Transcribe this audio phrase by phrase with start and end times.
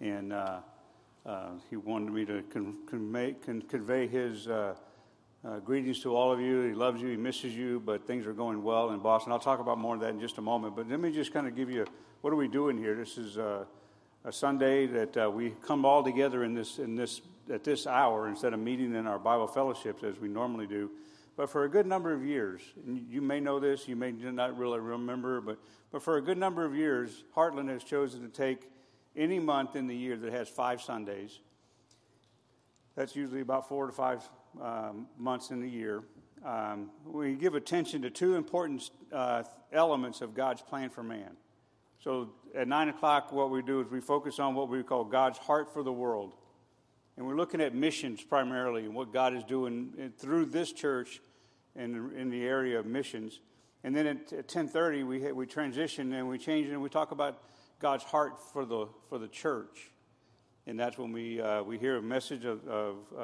[0.00, 0.60] and uh,
[1.26, 4.74] uh, he wanted me to con- convey, con- convey his uh,
[5.64, 6.62] greetings to all of you.
[6.62, 9.32] He loves you, he misses you, but things are going well in Boston.
[9.32, 11.46] I'll talk about more of that in just a moment, but let me just kind
[11.46, 11.86] of give you
[12.20, 12.94] what are we doing here.
[12.94, 13.66] This is a
[14.30, 17.20] Sunday that we come all together in this, in this,
[17.52, 20.90] at this hour instead of meeting in our Bible fellowships as we normally do.
[21.36, 22.60] But for a good number of years,
[23.08, 25.58] you may know this, you may not really remember, but,
[25.90, 28.68] but for a good number of years, Heartland has chosen to take
[29.16, 31.38] any month in the year that has five Sundays.
[32.96, 34.28] That's usually about four to five
[34.60, 36.02] um, months in the year.
[36.44, 41.36] Um, we give attention to two important uh, elements of God's plan for man.
[42.02, 45.38] So at 9 o'clock, what we do is we focus on what we call God's
[45.38, 46.34] heart for the world.
[47.16, 51.20] And we're looking at missions primarily and what God is doing through this church
[51.76, 53.40] in, in the area of missions.
[53.84, 57.42] And then at, at 10:30 we we transition and we change and we talk about
[57.80, 59.90] God's heart for the for the church,
[60.66, 63.22] and that's when we uh, we hear a message of, of uh,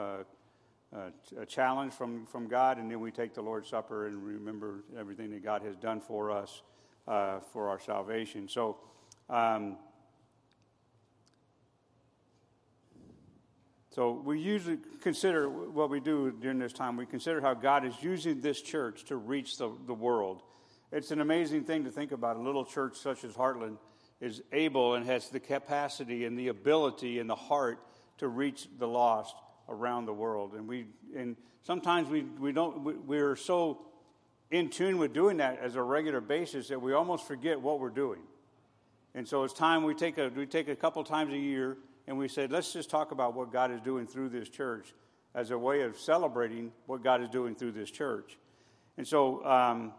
[0.96, 4.84] uh, a challenge from from God, and then we take the Lord's Supper and remember
[4.98, 6.62] everything that God has done for us
[7.06, 8.48] uh, for our salvation.
[8.48, 8.78] So.
[9.28, 9.76] Um,
[13.90, 16.98] So we usually consider what we do during this time.
[16.98, 20.42] We consider how God is using this church to reach the, the world.
[20.92, 22.36] It's an amazing thing to think about.
[22.36, 23.78] A little church such as Heartland
[24.20, 27.78] is able and has the capacity and the ability and the heart
[28.18, 29.36] to reach the lost
[29.68, 30.54] around the world.
[30.54, 30.86] And we
[31.16, 33.82] and sometimes we, we don't we, we're so
[34.50, 37.90] in tune with doing that as a regular basis that we almost forget what we're
[37.90, 38.20] doing.
[39.14, 42.16] And so it's time we take a we take a couple times a year and
[42.16, 44.94] we said, let's just talk about what God is doing through this church
[45.34, 48.38] as a way of celebrating what God is doing through this church.
[48.96, 49.92] And so, um,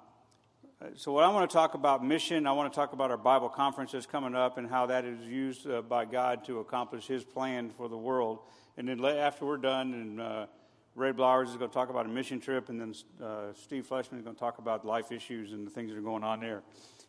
[0.96, 3.50] so what I want to talk about mission, I want to talk about our Bible
[3.50, 7.24] conference that's coming up and how that is used uh, by God to accomplish His
[7.24, 8.40] plan for the world.
[8.78, 10.46] And then after we're done, and uh,
[10.96, 14.18] Ray Blowers is going to talk about a mission trip, and then uh, Steve Fleshman
[14.18, 16.62] is going to talk about life issues and the things that are going on there.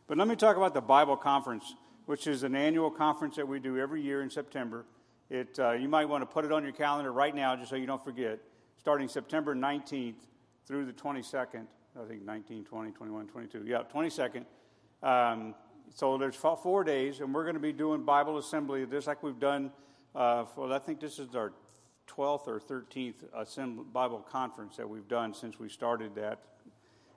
[0.07, 1.75] But let me talk about the Bible conference
[2.09, 4.87] which is an annual conference that we do every year in September.
[5.29, 7.77] It, uh, you might want to put it on your calendar right now just so
[7.77, 8.39] you don't forget.
[8.79, 10.15] Starting September 19th
[10.65, 11.67] through the 22nd,
[12.01, 13.65] I think 19, 20, 21, 22.
[13.67, 14.45] Yeah, 22nd.
[15.03, 15.55] Um,
[15.93, 19.41] so there's four days, and we're going to be doing Bible assembly just like we've
[19.41, 19.73] done
[20.15, 21.53] uh, for, I think this is our
[22.09, 26.39] 12th or 13th assembly, Bible conference that we've done since we started that.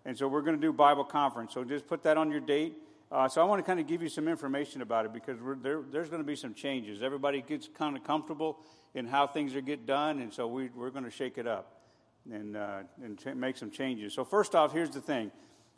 [0.04, 1.54] And so we're going to do Bible conference.
[1.54, 2.76] So just put that on your date.
[3.12, 5.82] Uh, so I want to kind of give you some information about it because there,
[5.92, 7.04] there's going to be some changes.
[7.04, 8.58] Everybody gets kind of comfortable
[8.96, 11.81] in how things are get done, and so we, we're going to shake it up
[12.30, 14.14] and, uh, and ch- make some changes.
[14.14, 15.32] So first off, here's the thing.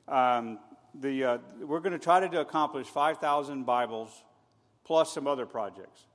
[0.07, 0.59] Um,
[0.95, 4.23] the, uh, we're going to try to accomplish 5,000 Bibles
[4.83, 6.05] plus some other projects.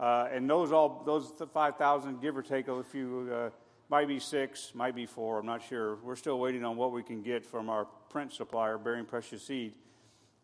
[0.00, 3.50] Uh, and those all those 5,000, give or take a few, uh,
[3.88, 5.38] might be six, might be four.
[5.38, 5.96] I'm not sure.
[5.96, 9.74] We're still waiting on what we can get from our print supplier, Bearing Precious Seed.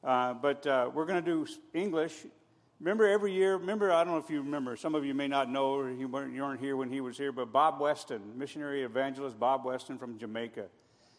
[0.04, 2.26] Uh, but uh, we're going to do English.
[2.80, 5.50] Remember every year, remember, I don't know if you remember, some of you may not
[5.50, 9.38] know, you weren't, you weren't here when he was here, but Bob Weston, missionary evangelist
[9.38, 10.64] Bob Weston from Jamaica.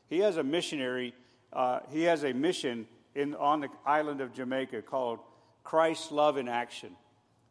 [0.08, 1.14] He has a missionary,
[1.54, 5.20] uh, he has a mission in, on the island of Jamaica called
[5.64, 6.96] Christ's Love in Action.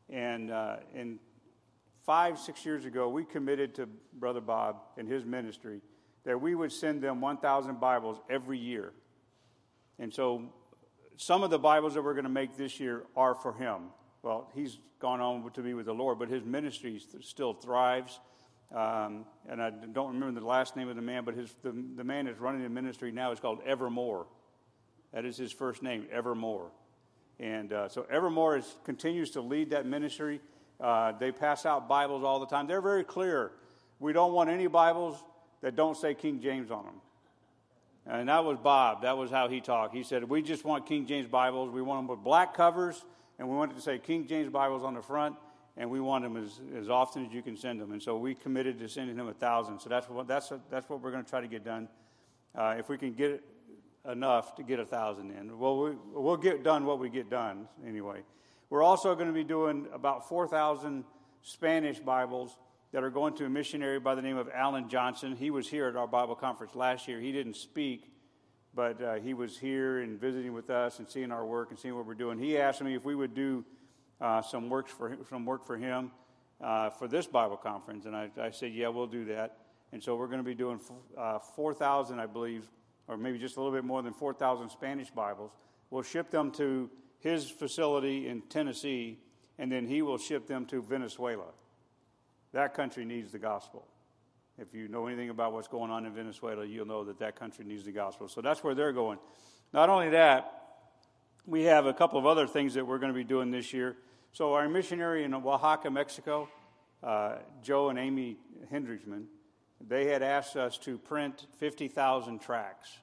[0.09, 1.21] And uh, in
[2.05, 5.83] five, six years ago, we committed to Brother Bob and his ministry
[6.25, 8.93] that we would send them 1,000 Bibles every year.
[10.01, 10.53] And so
[11.17, 13.83] some of the Bibles that we're going to make this year are for him.
[14.23, 18.21] Well, he's gone on to be with the Lord, but his ministry still thrives.
[18.75, 22.05] Um, and I don't remember the last name of the man, but his, the, the
[22.05, 24.27] man that's running the ministry now is called Evermore.
[25.13, 26.71] That is his first name, Evermore.
[27.41, 30.41] And uh, so Evermore is, continues to lead that ministry.
[30.79, 32.67] Uh, they pass out Bibles all the time.
[32.67, 33.53] They're very clear.
[33.99, 35.17] We don't want any Bibles
[35.63, 37.01] that don't say King James on them.
[38.07, 39.03] And that was Bob.
[39.03, 39.95] That was how he talked.
[39.95, 41.71] He said, We just want King James Bibles.
[41.71, 43.05] We want them with black covers,
[43.41, 45.35] and we wanted to say King James Bibles on the front,
[45.79, 47.91] and we want them as, as often as you can send them.
[47.91, 49.81] And so we committed to sending him a thousand.
[49.81, 51.89] So that's what, that's, a, that's what we're going to try to get done.
[52.55, 53.43] Uh, if we can get
[54.07, 57.67] enough to get a thousand in, well, we, we'll get done what we get done
[57.87, 58.21] anyway.
[58.69, 61.03] We're also going to be doing about 4,000
[61.41, 62.59] Spanish Bibles
[62.93, 65.35] that are going to a missionary by the name of Alan Johnson.
[65.35, 67.19] He was here at our Bible conference last year.
[67.19, 68.10] He didn't speak,
[68.75, 71.97] but uh, he was here and visiting with us and seeing our work and seeing
[71.97, 72.39] what we're doing.
[72.39, 73.65] He asked me if we would do
[74.21, 76.11] uh, some, works for, some work for him
[76.61, 79.57] uh, for this Bible conference, and I, I, said, yeah, we'll do that.
[79.93, 80.79] And so we're going to be doing
[81.19, 82.69] uh, 4,000, I believe,
[83.09, 85.51] or maybe just a little bit more than 4,000 Spanish Bibles.
[85.91, 86.89] We'll ship them to
[87.19, 89.19] his facility in Tennessee
[89.61, 91.53] and then he will ship them to Venezuela.
[92.53, 93.87] That country needs the gospel.
[94.61, 97.65] If you know anything about what's going on in Venezuela, you'll know that that country
[97.65, 98.29] needs the gospel.
[98.29, 99.19] So that's where they're going.
[99.73, 100.61] Not only that,
[101.47, 103.97] we have a couple of other things that we're going to be doing this year.
[104.33, 106.49] So, our missionary in Oaxaca, Mexico,
[107.03, 108.37] uh, Joe and Amy
[108.71, 109.25] Hendricksman,
[109.81, 112.99] they had asked us to print 50,000 tracts.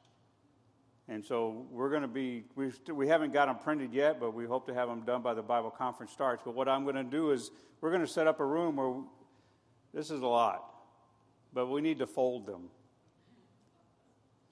[1.10, 4.46] And so we're going to be, we we haven't got them printed yet, but we
[4.46, 6.44] hope to have them done by the Bible conference starts.
[6.46, 7.50] But what I'm going to do is
[7.82, 8.94] we're going to set up a room where
[9.94, 10.66] this is a lot,
[11.58, 12.70] but we need to fold them.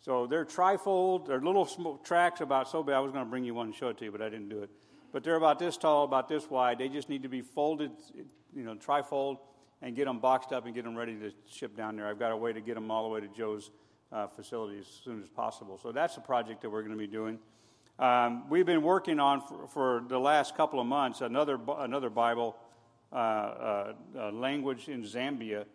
[0.01, 2.95] So they're trifold, they're little small tracks about so big.
[2.95, 4.49] I was going to bring you one and show it to you, but I didn't
[4.49, 4.71] do it.
[5.11, 6.79] But they're about this tall, about this wide.
[6.79, 7.91] They just need to be folded,
[8.55, 9.37] you know, trifold,
[9.83, 12.07] and get them boxed up and get them ready to ship down there.
[12.07, 13.69] I've got a way to get them all the way to Joe's
[14.11, 15.77] uh, facility as soon as possible.
[15.77, 17.37] So that's a project that we're going to be doing.
[17.99, 22.57] Um, we've been working on for, for, the last couple of months another another Bible
[23.13, 25.65] uh, uh, uh, language in Zambia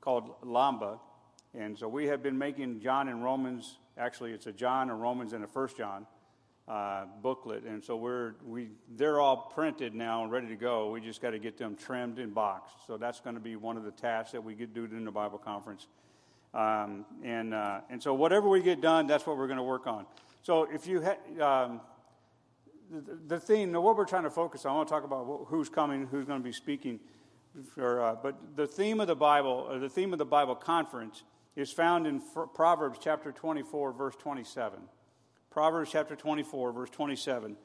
[0.00, 0.98] called Lamba,
[1.54, 3.78] and so we have been making John and Romans.
[3.96, 6.06] Actually, it's a John, a Romans, and a First John
[6.68, 10.90] uh, booklet, and so we're we they're all printed now and ready to go.
[10.90, 12.86] We just got to get them trimmed and boxed.
[12.86, 15.10] So that's going to be one of the tasks that we get do in the
[15.10, 15.86] Bible conference.
[16.54, 19.86] Um, and, uh, and so whatever we get done, that's what we're going to work
[19.86, 20.06] on.
[20.42, 21.80] So if you had, um,
[22.90, 25.68] the, the theme, what we're trying to focus on, I want to talk about who's
[25.68, 27.00] coming, who's going to be speaking.
[27.74, 31.24] For, uh, but the theme of the Bible, the theme of the Bible conference,
[31.56, 32.22] is found in
[32.54, 34.78] Proverbs chapter 24, verse 27.
[35.50, 37.56] Proverbs chapter 24, verse 27.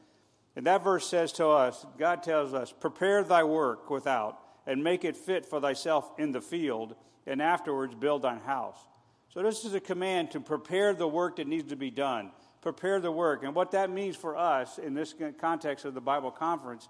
[0.56, 5.04] And that verse says to us, God tells us, Prepare thy work without, and make
[5.04, 6.96] it fit for thyself in the field
[7.28, 8.78] and afterwards build thine house.
[9.30, 12.32] So, this is a command to prepare the work that needs to be done.
[12.62, 13.44] Prepare the work.
[13.44, 16.88] And what that means for us in this context of the Bible conference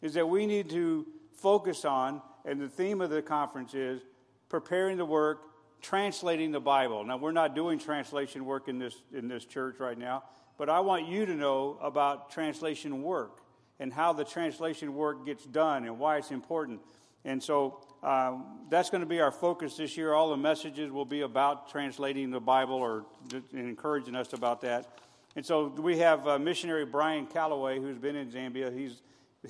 [0.00, 4.02] is that we need to focus on, and the theme of the conference is
[4.48, 5.40] preparing the work,
[5.80, 7.04] translating the Bible.
[7.04, 10.24] Now, we're not doing translation work in this, in this church right now,
[10.58, 13.40] but I want you to know about translation work
[13.80, 16.80] and how the translation work gets done and why it's important.
[17.24, 20.12] And so um, that's going to be our focus this year.
[20.12, 23.06] All the messages will be about translating the Bible or
[23.52, 24.98] encouraging us about that.
[25.34, 28.76] And so we have uh, missionary Brian Calloway, who's been in Zambia.
[28.76, 29.00] He's,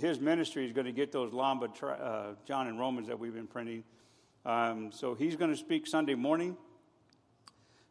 [0.00, 3.46] his ministry is going to get those Lamba, uh, John and Romans that we've been
[3.46, 3.84] printing.
[4.44, 6.56] Um, so he's going to speak Sunday morning.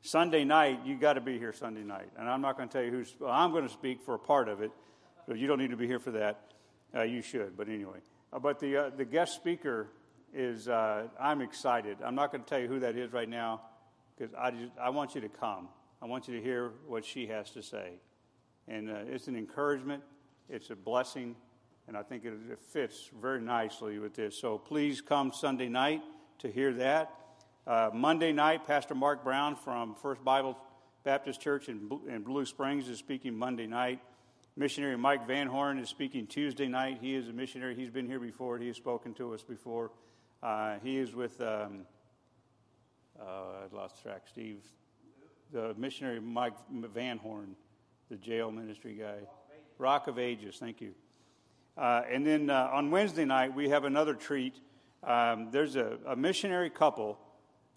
[0.01, 2.09] Sunday night, you got to be here Sunday night.
[2.17, 4.19] And I'm not going to tell you who's, well, I'm going to speak for a
[4.19, 4.71] part of it,
[5.27, 6.53] but you don't need to be here for that.
[6.95, 7.99] Uh, you should, but anyway.
[8.33, 9.89] Uh, but the, uh, the guest speaker
[10.33, 11.97] is uh, I'm excited.
[12.03, 13.61] I'm not going to tell you who that is right now
[14.17, 15.69] because I, just, I want you to come.
[16.01, 17.93] I want you to hear what she has to say.
[18.67, 20.03] And uh, it's an encouragement,
[20.49, 21.35] it's a blessing,
[21.87, 24.39] and I think it, it, fits very nicely with this.
[24.39, 26.01] So please come Sunday night
[26.39, 27.13] to hear that.
[27.67, 30.57] Uh, Monday night, Pastor Mark Brown from First Bible
[31.03, 33.99] Baptist Church in, in Blue Springs is speaking Monday night.
[34.55, 36.99] Missionary Mike Van Horn is speaking Tuesday night.
[37.01, 37.75] He is a missionary.
[37.75, 38.57] He's been here before.
[38.57, 39.91] He has spoken to us before.
[40.43, 41.85] Uh, he is with, um,
[43.19, 44.59] uh, I lost track, Steve,
[45.51, 46.53] the missionary Mike
[46.93, 47.55] Van Horn,
[48.09, 49.19] the jail ministry guy.
[49.77, 50.93] Rock of Ages, thank you.
[51.77, 54.55] Uh, and then uh, on Wednesday night, we have another treat.
[55.03, 57.17] Um, there's a, a, missionary couple,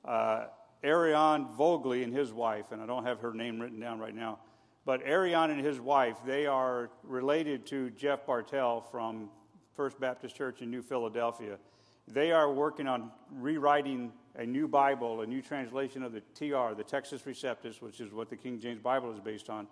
[0.05, 0.47] uh,
[0.83, 4.41] Ariane Vogely and his wife, and I don't have her name written down right now,
[4.85, 9.31] but Ariane and his wife, they are related to Jeff Bartell from
[9.75, 11.59] First Baptist Church in New Philadelphia.
[12.07, 16.85] They are working on rewriting a new Bible, a new translation of the TR, the
[16.85, 19.67] Textus Receptus, which is what the King James Bible is based on.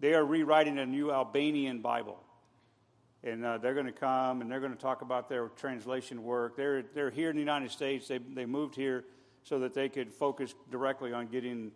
[0.00, 2.18] They are rewriting a new Albanian Bible.
[3.24, 6.56] And uh, they're going to come and they're going to talk about their translation work.
[6.56, 8.08] They're, they're here in the United States.
[8.08, 9.04] They, they moved here
[9.44, 11.72] so that they could focus directly on getting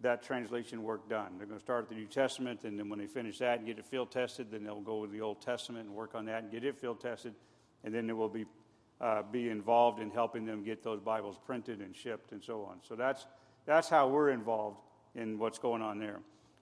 [0.00, 1.38] that translation work done.
[1.38, 3.66] They're going to start with the New Testament, and then when they finish that and
[3.66, 6.42] get it field tested, then they'll go with the Old Testament and work on that
[6.42, 7.34] and get it field tested,
[7.84, 8.44] and then they will be
[9.02, 12.76] uh, be involved in helping them get those Bibles printed and shipped and so on.
[12.86, 13.26] So that's,
[13.66, 14.78] that's how we're involved
[15.16, 16.20] in what's going on there.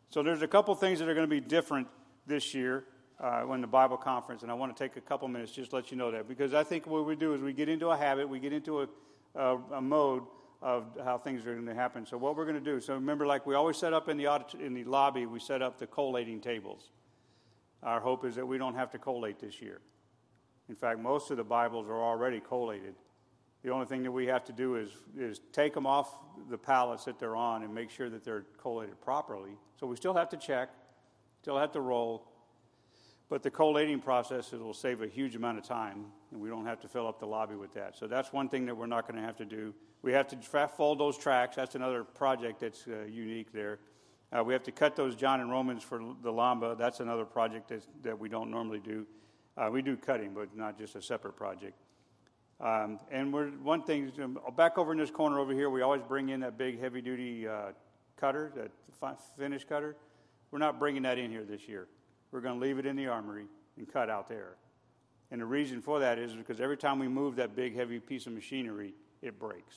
[0.08, 1.86] So there's a couple things that are going to be different
[2.26, 2.84] this year
[3.20, 5.76] uh, when the Bible conference, and I want to take a couple minutes just to
[5.76, 7.96] let you know that because I think what we do is we get into a
[7.96, 8.88] habit, we get into a,
[9.34, 10.22] a, a mode
[10.62, 12.06] of how things are going to happen.
[12.06, 14.26] So what we're going to do, so remember, like we always set up in the
[14.26, 16.90] audit, in the lobby, we set up the collating tables.
[17.82, 19.80] Our hope is that we don't have to collate this year.
[20.68, 22.94] In fact, most of the Bibles are already collated.
[23.62, 26.14] The only thing that we have to do is, is take them off
[26.48, 29.50] the pallets that they're on and make sure that they're collated properly.
[29.78, 30.70] So we still have to check,
[31.42, 32.29] still have to roll.
[33.30, 36.80] But the collating process will save a huge amount of time, and we don't have
[36.80, 37.96] to fill up the lobby with that.
[37.96, 39.72] So that's one thing that we're not going to have to do.
[40.02, 41.54] We have to fold those tracks.
[41.54, 43.78] That's another project that's uh, unique there.
[44.36, 46.76] Uh, we have to cut those John and Romans for the Lamba.
[46.76, 47.72] That's another project
[48.02, 49.06] that we don't normally do.
[49.56, 51.78] Uh, we do cutting, but not just a separate project.
[52.60, 56.02] Um, and we're, one thing, um, back over in this corner over here, we always
[56.02, 57.72] bring in that big heavy duty uh,
[58.16, 58.72] cutter, that
[59.38, 59.96] finish cutter.
[60.50, 61.86] We're not bringing that in here this year.
[62.32, 63.46] We're going to leave it in the armory
[63.76, 64.56] and cut out there.
[65.30, 68.26] And the reason for that is because every time we move that big, heavy piece
[68.26, 69.76] of machinery, it breaks.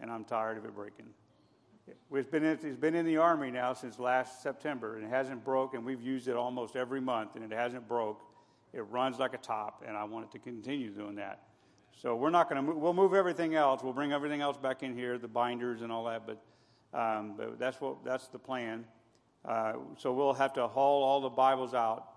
[0.00, 1.06] And I'm tired of it breaking.
[2.12, 5.44] It's been, in, it's been in the Army now since last September, and it hasn't
[5.44, 8.20] broke, and we've used it almost every month, and it hasn't broke.
[8.74, 11.44] It runs like a top, and I want it to continue doing that.
[11.92, 12.76] So we're not going to move.
[12.76, 13.82] We'll move everything else.
[13.82, 16.42] We'll bring everything else back in here, the binders and all that, but,
[16.92, 18.84] um, but that's, what, that's the plan.
[19.48, 22.08] Uh, so we'll have to haul all the Bibles out.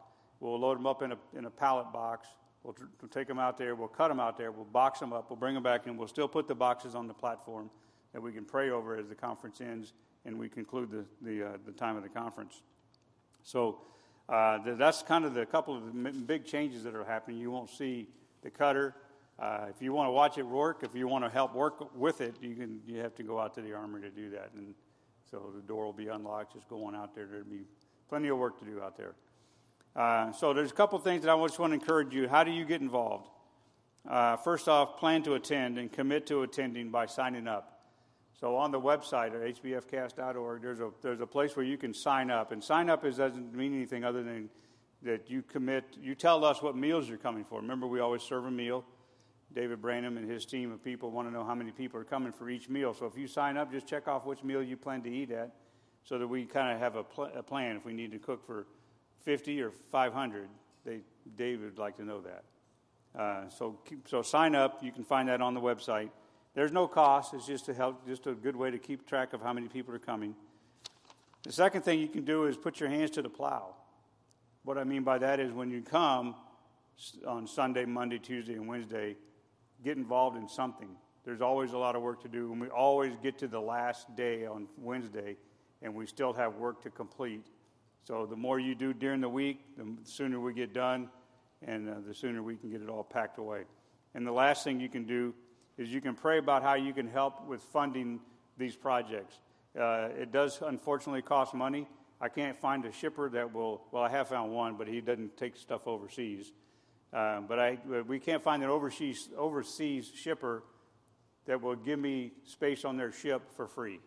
[0.42, 2.28] We'll load them up in a, in a pallet box.
[2.64, 3.74] We'll, tr- we'll take them out there.
[3.74, 4.52] We'll cut them out there.
[4.52, 5.30] We'll box them up.
[5.30, 5.96] We'll bring them back in.
[5.96, 7.70] We'll still put the boxes on the platform
[8.12, 9.94] that we can pray over as the conference ends
[10.26, 12.62] and we conclude the, the, uh, the time of the conference.
[13.44, 13.80] So
[14.28, 17.38] uh, that's kind of the couple of the big changes that are happening.
[17.38, 18.10] You won't see
[18.42, 18.94] the cutter.
[19.40, 22.20] Uh, if you want to watch it work, if you want to help work with
[22.22, 22.82] it, you can.
[22.86, 24.52] You have to go out to the armory to do that.
[24.56, 24.76] And
[25.32, 26.54] so the door will be unlocked.
[26.54, 27.26] Just go on out there.
[27.26, 27.64] There'll be
[28.10, 29.16] plenty of work to do out there.
[29.96, 32.28] Uh, so there's a couple things that I just want to encourage you.
[32.28, 33.30] How do you get involved?
[34.10, 37.82] Uh, first off, plan to attend and commit to attending by signing up.
[38.38, 42.32] So on the website at hbfcast.org, there's a there's a place where you can sign
[42.32, 44.50] up, and sign up is, doesn't mean anything other than
[45.04, 45.84] that you commit.
[46.02, 47.62] You tell us what meals you're coming for.
[47.62, 48.84] Remember, we always serve a meal.
[49.54, 52.32] David Branham and his team of people want to know how many people are coming
[52.32, 52.94] for each meal.
[52.94, 55.52] So if you sign up, just check off which meal you plan to eat at
[56.04, 57.76] so that we kind of have a, pl- a plan.
[57.76, 58.66] If we need to cook for
[59.24, 60.48] 50 or 500,
[60.86, 61.02] they,
[61.36, 62.44] David would like to know that.
[63.14, 64.82] Uh, so, keep, so sign up.
[64.82, 66.10] You can find that on the website.
[66.54, 67.34] There's no cost.
[67.34, 69.94] It's just to help, just a good way to keep track of how many people
[69.94, 70.36] are coming.
[71.44, 73.76] The second thing you can do is put your hands to the plow.
[74.64, 76.36] What I mean by that is when you come
[77.28, 79.16] on Sunday, Monday, Tuesday, and Wednesday,
[79.84, 80.90] get involved in something.
[81.24, 84.16] There's always a lot of work to do, and we always get to the last
[84.16, 85.38] day on Wednesday,
[85.82, 87.46] and we still have work to complete.
[88.04, 91.10] So the more you do during the week, the sooner we get done,
[91.66, 93.64] and uh, the sooner we can get it all packed away.
[94.16, 95.34] And the last thing you can do
[95.78, 98.20] is you can pray about how you can help with funding
[98.58, 99.40] these projects.
[99.80, 101.88] Uh, it does unfortunately cost money.
[102.20, 105.38] I can't find a shipper that will, well, I have found one, but he doesn't
[105.38, 106.52] take stuff overseas.
[107.14, 107.78] Uh, but I,
[108.08, 110.64] we can't find an overseas, overseas shipper
[111.46, 114.00] that will give me space on their ship for free.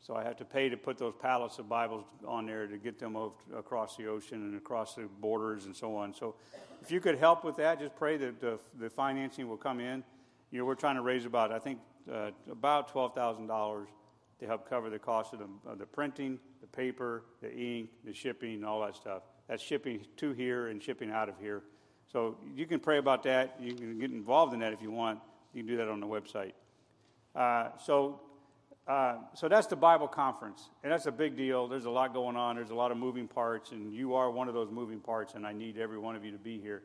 [0.00, 2.98] So I have to pay to put those pallets of Bibles on there to get
[2.98, 3.16] them
[3.56, 6.14] across the ocean and across the borders and so on.
[6.14, 6.36] So
[6.80, 10.04] if you could help with that, just pray that the, the financing will come in.
[10.52, 11.80] You know, we're trying to raise about, I think,
[12.12, 13.86] uh, about $12,000
[14.38, 18.12] to help cover the cost of the, of the printing, the paper, the ink, the
[18.12, 19.22] shipping, all that stuff.
[19.48, 21.62] That's shipping to here and shipping out of here.
[22.12, 23.56] So you can pray about that.
[23.60, 25.20] You can get involved in that if you want.
[25.52, 26.52] You can do that on the website.
[27.34, 28.20] Uh, so,
[28.86, 31.66] uh, so that's the Bible conference, and that's a big deal.
[31.66, 32.56] There's a lot going on.
[32.56, 35.34] There's a lot of moving parts, and you are one of those moving parts.
[35.34, 36.82] And I need every one of you to be here.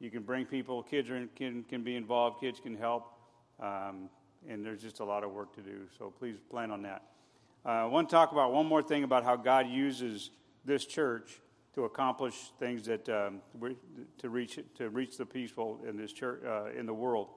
[0.00, 0.82] You can bring people.
[0.82, 2.40] Kids are, can can be involved.
[2.40, 3.12] Kids can help,
[3.60, 4.10] um,
[4.48, 5.86] and there's just a lot of work to do.
[5.96, 7.02] So please plan on that.
[7.64, 10.30] Uh, I want to talk about one more thing about how God uses
[10.64, 11.40] this church
[11.76, 13.42] to accomplish things that um,
[14.16, 17.28] to reach to reach the peaceful in this church uh, in the world,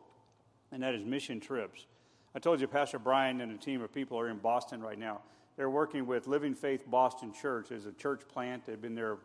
[0.72, 1.88] and that is mission trips.
[2.34, 5.20] I told you, Pastor Brian and a team of people are in Boston right now.
[5.58, 8.66] They're working with Living Faith Boston Church as a church plant.
[8.66, 9.18] They've been there.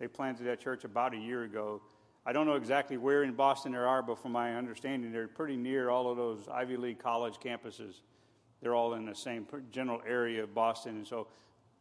[0.00, 1.80] They planted that church about a year ago.
[2.26, 5.56] I don't know exactly where in Boston they are, but from my understanding, they're pretty
[5.56, 8.00] near all of those Ivy League college campuses.
[8.60, 11.28] They're all in the same general area of Boston, and so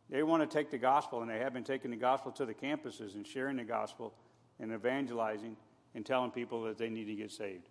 [0.10, 2.54] they want to take the gospel, and they have been taking the gospel to the
[2.54, 4.14] campuses and sharing the gospel
[4.60, 5.58] and evangelizing
[5.96, 7.70] and telling people that they need to get saved.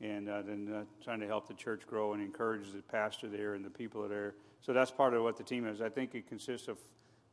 [0.00, 3.54] And uh, then uh, trying to help the church grow and encourage the pastor there
[3.54, 4.34] and the people there.
[4.60, 5.80] So that's part of what the team is.
[5.80, 6.78] I think it consists of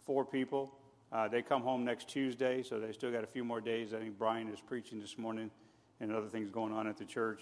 [0.05, 0.75] four people.
[1.11, 3.93] Uh, they come home next Tuesday, so they still got a few more days.
[3.93, 5.51] I think Brian is preaching this morning
[5.99, 7.41] and other things going on at the church.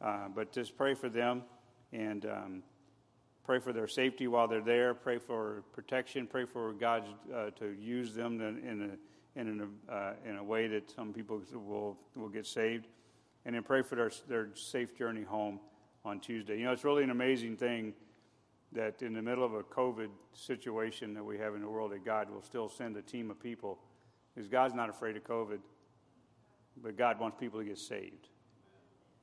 [0.00, 1.42] Uh, but just pray for them
[1.92, 2.62] and um,
[3.50, 4.94] Pray for their safety while they're there.
[4.94, 6.24] Pray for protection.
[6.24, 7.02] Pray for God
[7.34, 8.92] uh, to use them in
[9.36, 12.86] a, in, a, uh, in a way that some people will, will get saved.
[13.44, 15.58] And then pray for their, their safe journey home
[16.04, 16.60] on Tuesday.
[16.60, 17.92] You know, it's really an amazing thing
[18.70, 22.04] that in the middle of a COVID situation that we have in the world, that
[22.04, 23.80] God will still send a team of people
[24.32, 25.58] Because God's not afraid of COVID,
[26.80, 28.28] but God wants people to get saved.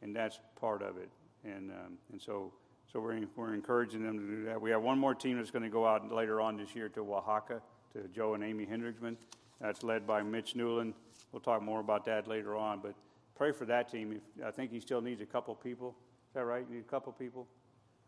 [0.02, 1.08] And that's part of it.
[1.46, 2.52] And, um, and so,
[2.92, 4.60] so we're, we're encouraging them to do that.
[4.60, 7.02] We have one more team that's going to go out later on this year to
[7.02, 7.62] Oaxaca,
[7.94, 9.16] to Joe and Amy Hendricksman.
[9.60, 10.94] That's led by Mitch Newland.
[11.32, 12.80] We'll talk more about that later on.
[12.80, 12.96] But
[13.36, 14.22] pray for that team.
[14.46, 15.96] I think he still needs a couple people.
[16.30, 16.66] Is that right?
[16.70, 17.48] You need a couple people?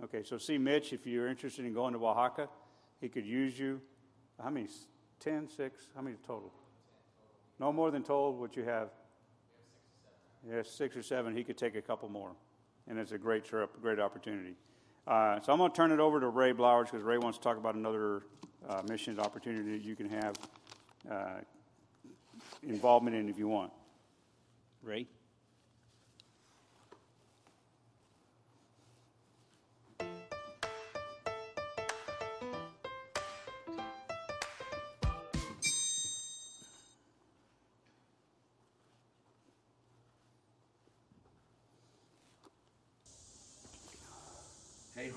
[0.03, 2.47] Okay, so see Mitch if you're interested in going to Oaxaca.
[3.01, 3.81] He could use you.
[4.41, 4.67] How many?
[5.19, 5.87] 10, 6?
[5.95, 6.53] How many total?
[7.59, 8.89] No more than told what you have.
[10.49, 11.35] Yes, six or seven.
[11.35, 12.31] He could take a couple more.
[12.87, 14.55] And it's a great trip, great opportunity.
[15.09, 17.43] Uh, so I'm going to turn it over to Ray Blowers because Ray wants to
[17.43, 18.21] talk about another
[18.69, 20.35] uh, mission opportunity that you can have
[21.09, 21.39] uh,
[22.61, 23.71] involvement in if you want.
[24.83, 25.07] Ray?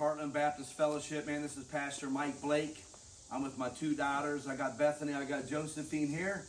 [0.02, 2.82] Heartland Baptist Fellowship, man, this is Pastor Mike Blake.
[3.30, 4.48] I'm with my two daughters.
[4.48, 6.42] I got Bethany, I got Josephine here,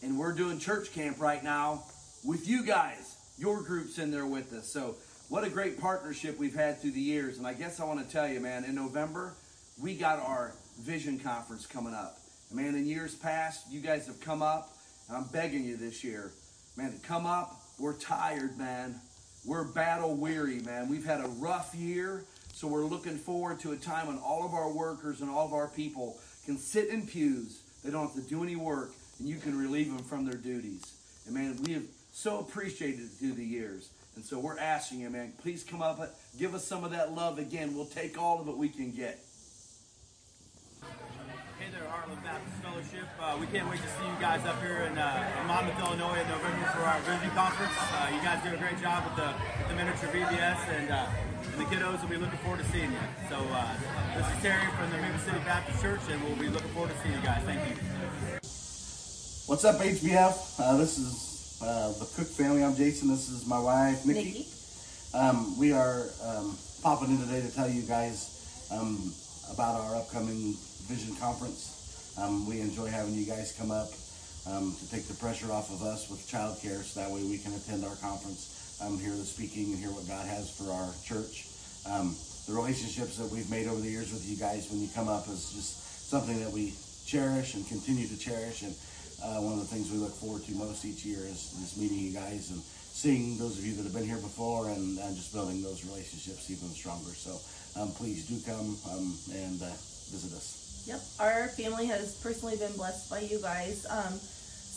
[0.00, 1.82] and we're doing church camp right now
[2.24, 3.16] with you guys.
[3.36, 4.72] Your group's in there with us.
[4.72, 4.94] So,
[5.28, 7.38] what a great partnership we've had through the years.
[7.38, 9.34] And I guess I want to tell you, man, in November,
[9.82, 12.16] we got our vision conference coming up.
[12.52, 14.76] Man, in years past, you guys have come up,
[15.08, 16.30] and I'm begging you this year,
[16.76, 17.60] man, to come up.
[17.76, 19.00] We're tired, man.
[19.44, 20.88] We're battle weary, man.
[20.88, 22.24] We've had a rough year.
[22.60, 25.54] So we're looking forward to a time when all of our workers and all of
[25.54, 27.62] our people can sit in pews.
[27.82, 30.82] They don't have to do any work, and you can relieve them from their duties.
[31.24, 33.88] And man, we have so appreciated it through the years.
[34.14, 36.06] And so we're asking you, man, please come up,
[36.38, 37.74] give us some of that love again.
[37.74, 39.18] We'll take all of it we can get.
[41.58, 43.08] Hey there, Heartland Baptist Fellowship.
[43.18, 46.20] Uh, we can't wait to see you guys up here in, uh, in Monmouth, Illinois
[46.20, 47.72] in November for our Vision Conference.
[47.72, 51.06] Uh, you guys do a great job with the, with the miniature VBS, and, uh,
[51.52, 52.98] and the kiddos will be looking forward to seeing you.
[53.28, 53.74] So uh,
[54.16, 57.02] this is Terry from the River City Baptist Church, and we'll be looking forward to
[57.02, 57.42] seeing you guys.
[57.44, 57.76] Thank you.
[59.46, 60.60] What's up, HBF?
[60.60, 62.62] Uh, this is the Cook family.
[62.62, 63.08] I'm Jason.
[63.08, 64.24] This is my wife, Nikki.
[64.24, 64.46] Nikki.
[65.12, 69.12] Um, we are um, popping in today to tell you guys um,
[69.52, 70.54] about our upcoming
[70.86, 72.14] Vision Conference.
[72.18, 73.90] Um, we enjoy having you guys come up
[74.46, 77.52] um, to take the pressure off of us with childcare, so that way we can
[77.54, 78.49] attend our conference,
[78.82, 81.46] um, hear the speaking, and hear what God has for our church.
[81.86, 82.14] Um,
[82.46, 85.28] the relationships that we've made over the years with you guys when you come up
[85.28, 86.74] is just something that we
[87.06, 88.62] cherish and continue to cherish.
[88.62, 88.74] And
[89.22, 91.98] uh, one of the things we look forward to most each year is, is meeting
[91.98, 95.32] you guys and seeing those of you that have been here before and, and just
[95.32, 97.14] building those relationships even stronger.
[97.14, 97.38] So
[97.80, 99.70] um, please do come um, and uh,
[100.10, 100.84] visit us.
[100.86, 103.86] Yep, our family has personally been blessed by you guys.
[103.88, 104.18] Um,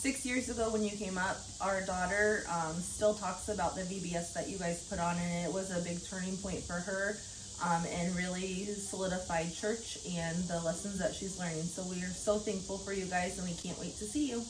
[0.04, 4.34] six years ago, when you came up, our daughter um, still talks about the VBS
[4.34, 7.16] that you guys put on, and it was a big turning point for her
[7.64, 11.62] um, and really solidified church and the lessons that she's learning.
[11.62, 14.44] So we are so thankful for you guys, and we can't wait to see you.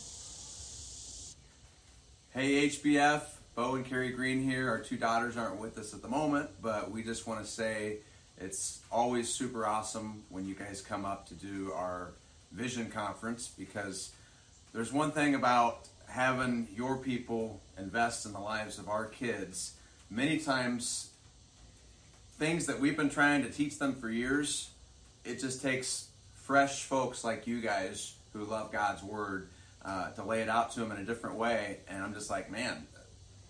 [2.33, 3.23] Hey HBF,
[3.55, 4.69] Bo and Carrie Green here.
[4.69, 7.99] Our two daughters aren't with us at the moment, but we just want to say
[8.39, 12.11] it's always super awesome when you guys come up to do our
[12.51, 14.11] vision conference because
[14.75, 19.75] there's one thing about having your people invest in the lives of our kids.
[20.11, 21.11] Many times,
[22.39, 24.71] things that we've been trying to teach them for years,
[25.25, 29.49] it just takes fresh folks like you guys who love God's Word
[29.85, 31.79] uh, to lay it out to them in a different way.
[31.89, 32.89] And I'm just like, man,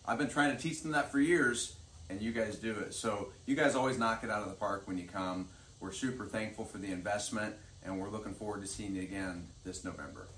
[0.06, 1.74] I've been trying to teach them that for years,
[2.10, 2.92] and you guys do it.
[2.92, 5.48] So you guys always knock it out of the park when you come.
[5.80, 9.84] We're super thankful for the investment, and we're looking forward to seeing you again this
[9.84, 10.28] November.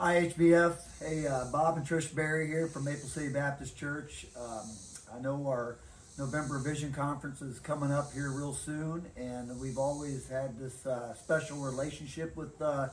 [0.00, 0.76] Hi, HBF.
[1.00, 4.26] Hey, uh, Bob and Trish Berry here from Maple City Baptist Church.
[4.40, 4.70] Um,
[5.12, 5.78] I know our
[6.16, 11.14] November Vision Conference is coming up here real soon, and we've always had this uh,
[11.14, 12.90] special relationship with uh,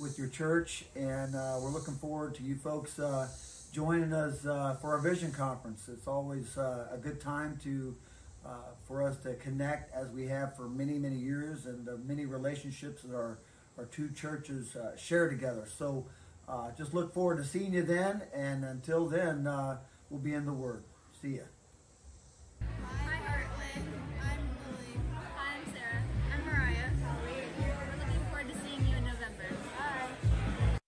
[0.00, 3.28] with your church, and uh, we're looking forward to you folks uh,
[3.70, 5.90] joining us uh, for our Vision Conference.
[5.92, 7.94] It's always a good time to
[8.88, 13.02] for us to connect as we have for many many years, and the many relationships
[13.02, 13.40] that our
[13.76, 15.66] our two churches share together.
[15.76, 16.06] So.
[16.48, 19.78] Uh, just look forward to seeing you then, and until then, uh,
[20.10, 20.84] we'll be in the Word.
[21.20, 21.42] See ya.
[22.84, 23.84] Hi, Heartland.
[24.22, 25.00] I'm Lily.
[25.12, 26.04] Hi, I'm Sarah.
[26.32, 26.90] I'm Mariah.
[27.58, 29.48] We're looking forward to seeing you in November.
[29.76, 30.78] Bye.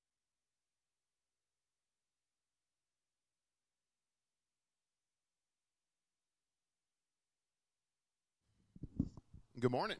[9.59, 9.99] Good morning.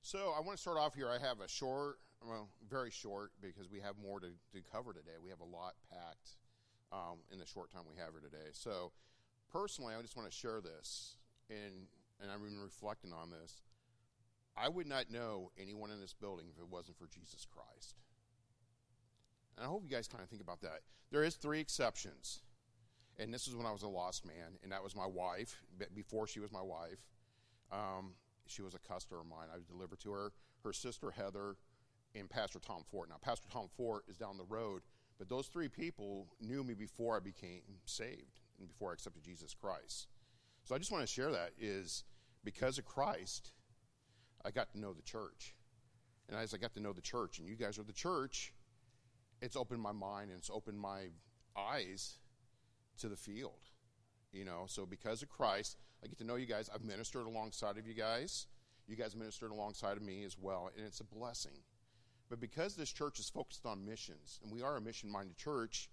[0.00, 1.10] So I want to start off here.
[1.10, 5.16] I have a short well, very short because we have more to, to cover today.
[5.22, 6.36] We have a lot packed
[6.92, 8.50] um, in the short time we have here today.
[8.52, 8.92] So,
[9.52, 11.16] personally, I just want to share this,
[11.50, 11.86] and,
[12.20, 13.62] and I've been reflecting on this.
[14.56, 17.96] I would not know anyone in this building if it wasn't for Jesus Christ.
[19.56, 20.80] And I hope you guys kind of think about that.
[21.10, 22.40] There is three exceptions.
[23.18, 25.56] And this is when I was a lost man, and that was my wife.
[25.94, 26.98] Before she was my wife,
[27.72, 28.12] um,
[28.46, 29.48] she was a customer of mine.
[29.52, 30.32] I was delivered to her,
[30.64, 31.56] her sister Heather,
[32.18, 33.08] and Pastor Tom Fort.
[33.08, 34.82] Now, Pastor Tom Fort is down the road,
[35.18, 39.54] but those three people knew me before I became saved and before I accepted Jesus
[39.54, 40.08] Christ.
[40.64, 42.04] So I just want to share that is
[42.44, 43.52] because of Christ,
[44.44, 45.54] I got to know the church.
[46.28, 48.52] And as I got to know the church, and you guys are the church,
[49.40, 51.08] it's opened my mind and it's opened my
[51.56, 52.18] eyes
[52.98, 53.70] to the field.
[54.32, 56.68] You know, so because of Christ, I get to know you guys.
[56.72, 58.46] I've ministered alongside of you guys.
[58.86, 61.58] You guys ministered alongside of me as well, and it's a blessing.
[62.28, 65.88] But because this church is focused on missions, and we are a mission minded church,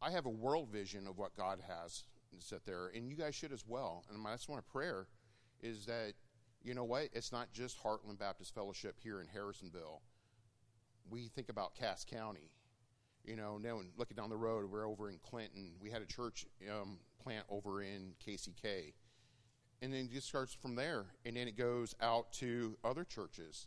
[0.00, 2.04] I have a world vision of what God has
[2.38, 4.04] set there, and you guys should as well.
[4.08, 5.08] And that's my prayer
[5.60, 6.14] is that,
[6.62, 10.00] you know what, it's not just Heartland Baptist Fellowship here in Harrisonville.
[11.10, 12.50] We think about Cass County,
[13.24, 15.72] you know, now looking down the road, we're over in Clinton.
[15.80, 18.94] We had a church um, plant over in KCK.
[19.82, 21.06] And then it just starts from there.
[21.24, 23.66] And then it goes out to other churches.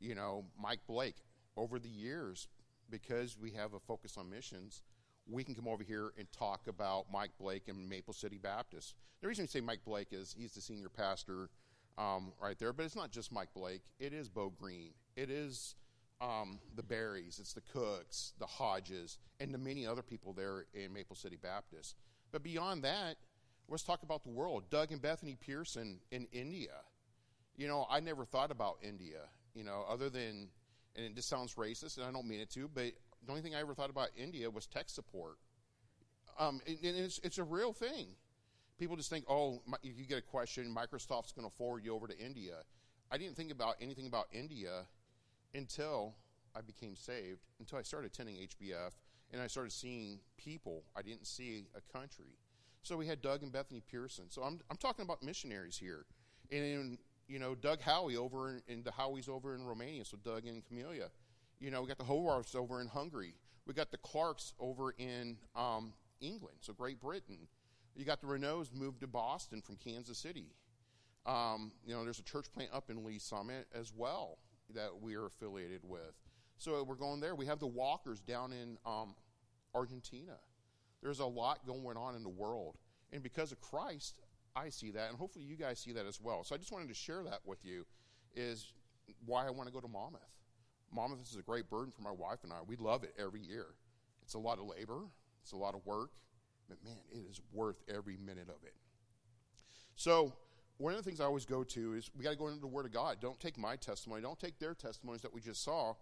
[0.00, 1.16] You know, Mike Blake,
[1.56, 2.48] over the years,
[2.90, 4.82] because we have a focus on missions,
[5.30, 8.94] we can come over here and talk about Mike Blake and Maple City Baptist.
[9.20, 11.50] The reason we say Mike Blake is he's the senior pastor
[11.98, 13.82] um, right there, but it's not just Mike Blake.
[13.98, 14.92] It is Bo Green.
[15.16, 15.74] It is
[16.20, 20.92] um, the Berries, it's the Cooks, the Hodges, and the many other people there in
[20.92, 21.96] Maple City Baptist.
[22.32, 23.16] But beyond that,
[23.68, 24.64] let's talk about the world.
[24.70, 26.80] Doug and Bethany Pearson in India.
[27.56, 29.20] You know, I never thought about India,
[29.58, 30.48] you know, other than,
[30.94, 32.92] and it just sounds racist, and I don't mean it to, but
[33.26, 35.38] the only thing I ever thought about India was tech support.
[36.38, 38.06] Um, and, and it's, it's a real thing.
[38.78, 42.06] People just think, oh, if you get a question, Microsoft's going to forward you over
[42.06, 42.58] to India.
[43.10, 44.86] I didn't think about anything about India
[45.52, 46.14] until
[46.54, 48.92] I became saved, until I started attending HBF,
[49.32, 50.84] and I started seeing people.
[50.96, 52.38] I didn't see a country.
[52.82, 54.26] So we had Doug and Bethany Pearson.
[54.30, 56.06] So I'm, I'm talking about missionaries here.
[56.52, 60.46] And, you know, Doug Howie over in, in the Howies over in Romania, so Doug
[60.46, 61.10] and Camelia.
[61.60, 63.34] You know, we got the Hovarths over in Hungary.
[63.66, 67.48] We got the Clarks over in um, England, so Great Britain.
[67.94, 70.54] You got the Renaults moved to Boston from Kansas City.
[71.26, 74.38] Um, you know, there's a church plant up in Lee's Summit as well
[74.74, 76.14] that we are affiliated with.
[76.56, 77.34] So we're going there.
[77.34, 79.14] We have the Walkers down in um,
[79.74, 80.38] Argentina.
[81.02, 82.76] There's a lot going on in the world.
[83.12, 84.14] And because of Christ,
[84.58, 86.44] I see that, and hopefully you guys see that as well.
[86.44, 87.86] So I just wanted to share that with you,
[88.34, 88.72] is
[89.24, 90.20] why I want to go to Monmouth.
[90.92, 92.56] Monmouth is a great burden for my wife and I.
[92.66, 93.66] We love it every year.
[94.22, 95.02] It's a lot of labor,
[95.42, 96.10] it's a lot of work,
[96.68, 98.74] but man, it is worth every minute of it.
[99.96, 100.32] So
[100.78, 102.66] one of the things I always go to is we got to go into the
[102.66, 103.18] Word of God.
[103.20, 104.22] Don't take my testimony.
[104.22, 105.94] Don't take their testimonies that we just saw.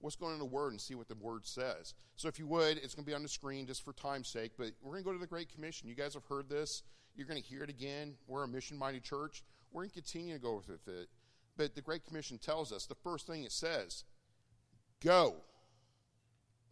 [0.00, 1.94] Let's go into the Word and see what the Word says.
[2.16, 4.52] So, if you would, it's going to be on the screen just for time's sake,
[4.56, 5.88] but we're going to go to the Great Commission.
[5.88, 6.82] You guys have heard this.
[7.16, 8.14] You're going to hear it again.
[8.28, 9.42] We're a mission minded church.
[9.72, 11.08] We're going to continue to go with it.
[11.56, 14.04] But the Great Commission tells us the first thing it says
[15.00, 15.36] go.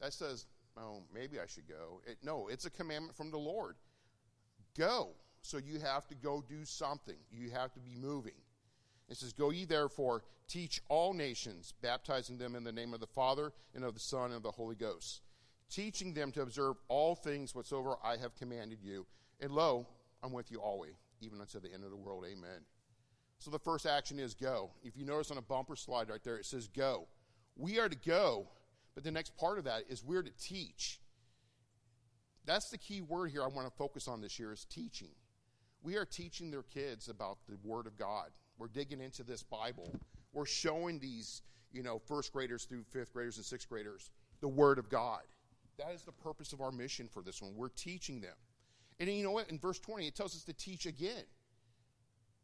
[0.01, 2.01] That says, oh, maybe I should go.
[2.07, 3.77] It, no, it's a commandment from the Lord.
[4.79, 5.11] Go.
[5.43, 7.17] So you have to go do something.
[7.31, 8.35] You have to be moving.
[9.09, 13.07] It says, Go ye therefore, teach all nations, baptizing them in the name of the
[13.07, 15.23] Father, and of the Son, and of the Holy Ghost,
[15.71, 19.07] teaching them to observe all things whatsoever I have commanded you.
[19.41, 19.87] And lo,
[20.23, 22.25] I'm with you always, even unto the end of the world.
[22.27, 22.65] Amen.
[23.39, 24.71] So the first action is go.
[24.83, 27.07] If you notice on a bumper slide right there, it says go.
[27.57, 28.49] We are to go,
[28.95, 31.01] but the next part of that is we're to teach.
[32.45, 35.11] That's the key word here I want to focus on this year is teaching
[35.87, 38.31] we are teaching their kids about the Word of God.
[38.59, 39.95] We're digging into this Bible.
[40.33, 41.43] We're showing these,
[41.73, 45.23] you know, first graders through fifth graders and sixth graders the Word of God.
[45.79, 47.55] That is the purpose of our mission for this one.
[47.55, 48.35] We're teaching them.
[48.99, 49.51] And you know what?
[49.51, 51.25] In verse 20, it tells us to teach again.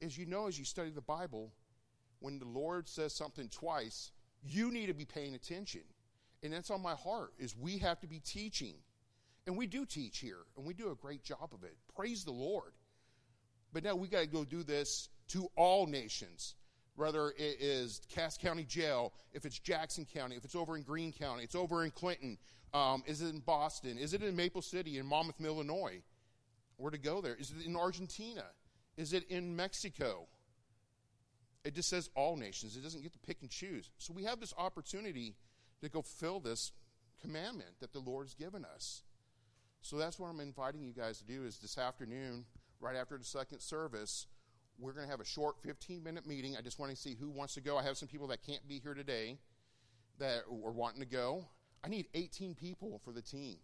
[0.03, 1.53] As you know, as you study the Bible,
[2.21, 4.11] when the Lord says something twice,
[4.45, 5.83] you need to be paying attention.
[6.43, 8.75] And that's on my heart, is we have to be teaching.
[9.47, 11.77] And we do teach here, and we do a great job of it.
[11.97, 12.73] Praise the Lord.
[13.73, 16.55] But now we got to go do this to all nations.
[16.95, 21.13] Whether it is Cass County Jail, if it's Jackson County, if it's over in Greene
[21.13, 22.37] County, it's over in Clinton,
[22.75, 26.03] um, is it in Boston, is it in Maple City, in Monmouth, Illinois?
[26.77, 27.35] Where to go there?
[27.35, 28.45] Is it in Argentina?
[28.97, 30.27] Is it in Mexico?
[31.65, 32.77] It just says all nations.
[32.77, 33.89] It doesn't get to pick and choose.
[33.99, 35.37] So we have this opportunity
[35.81, 36.73] to go fill this
[37.21, 39.03] commandment that the Lord's given us.
[39.81, 42.45] So that's what I'm inviting you guys to do is this afternoon,
[42.81, 44.27] right after the second service,
[44.79, 46.57] we're going to have a short 15 minute meeting.
[46.57, 47.77] I just want to see who wants to go.
[47.77, 49.39] I have some people that can't be here today
[50.19, 51.47] that are wanting to go.
[51.85, 53.57] I need 18 people for the team.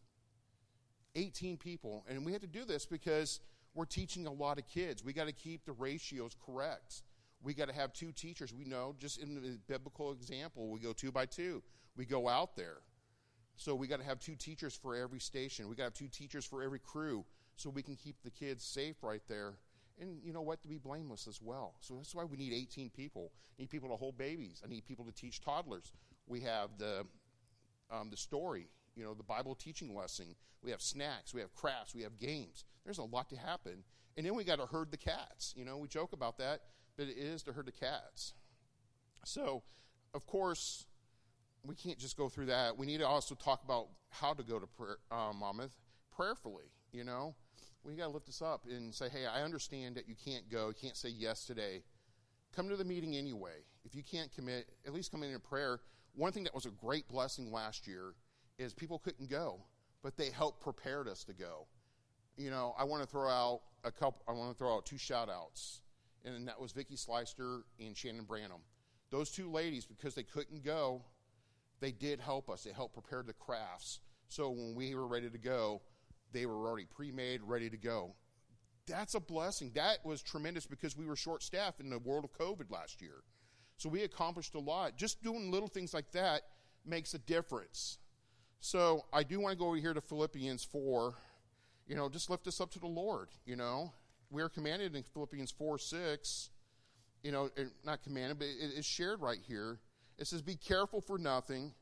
[1.15, 2.05] 18 people.
[2.09, 3.41] And we have to do this because
[3.75, 5.05] we're teaching a lot of kids.
[5.05, 7.03] We got to keep the ratios correct.
[7.43, 8.53] We got to have two teachers.
[8.53, 11.63] We know, just in the biblical example, we go two by two.
[11.97, 12.79] We go out there.
[13.57, 15.69] So we got to have two teachers for every station.
[15.69, 17.25] We got to have two teachers for every crew
[17.57, 19.55] so we can keep the kids safe right there.
[20.01, 20.63] And you know what?
[20.63, 21.75] To be blameless as well.
[21.81, 23.33] So that's why we need 18 people.
[23.59, 24.63] I need people to hold babies.
[24.65, 25.93] I need people to teach toddlers.
[26.27, 27.07] We have the
[27.91, 30.37] um, the story, you know, the Bible teaching lesson.
[30.63, 31.33] We have snacks.
[31.33, 31.95] We have crafts.
[31.95, 32.65] We have games.
[32.85, 33.85] There's a lot to happen.
[34.17, 35.55] And then we got to herd the cats.
[35.57, 36.63] You know, we joke about that,
[36.97, 38.35] but it is to herd the cats.
[39.25, 39.63] So,
[40.13, 40.87] of course,
[41.65, 42.77] we can't just go through that.
[42.77, 45.77] We need to also talk about how to go to prayer, uh, Monmouth
[46.15, 46.65] prayerfully.
[46.93, 47.35] You know,
[47.85, 50.69] we got to lift this up and say, hey, I understand that you can't go,
[50.69, 51.83] you can't say yes today.
[52.55, 53.65] Come to the meeting anyway.
[53.85, 55.81] If you can't commit, at least come in in prayer.
[56.15, 58.15] One thing that was a great blessing last year
[58.59, 59.61] is people couldn't go,
[60.03, 61.67] but they helped prepare us to go.
[62.37, 64.23] You know, I want to throw out a couple.
[64.29, 65.81] I want to throw out two shout outs,
[66.25, 68.61] and that was Vicky Sleister and Shannon Branham.
[69.11, 71.03] Those two ladies, because they couldn't go,
[71.81, 72.65] they did help us.
[72.65, 74.01] They helped prepare the crafts.
[74.29, 75.81] So when we were ready to go,
[76.33, 78.15] they were already pre-made, ready to go.
[78.87, 79.73] That's a blessing.
[79.75, 83.23] That was tremendous because we were short-staffed in the world of COVID last year.
[83.77, 84.97] So we accomplished a lot.
[84.97, 86.43] Just doing little things like that
[86.85, 87.99] makes a difference.
[88.61, 91.15] So I do want to go over here to Philippians 4.
[91.87, 93.93] You know, just lift us up to the Lord, you know.
[94.31, 96.51] We are commanded in Philippians 4 6,
[97.23, 97.51] you know,
[97.85, 99.79] not commanded, but it is shared right here.
[100.19, 101.73] It says, Be careful for nothing,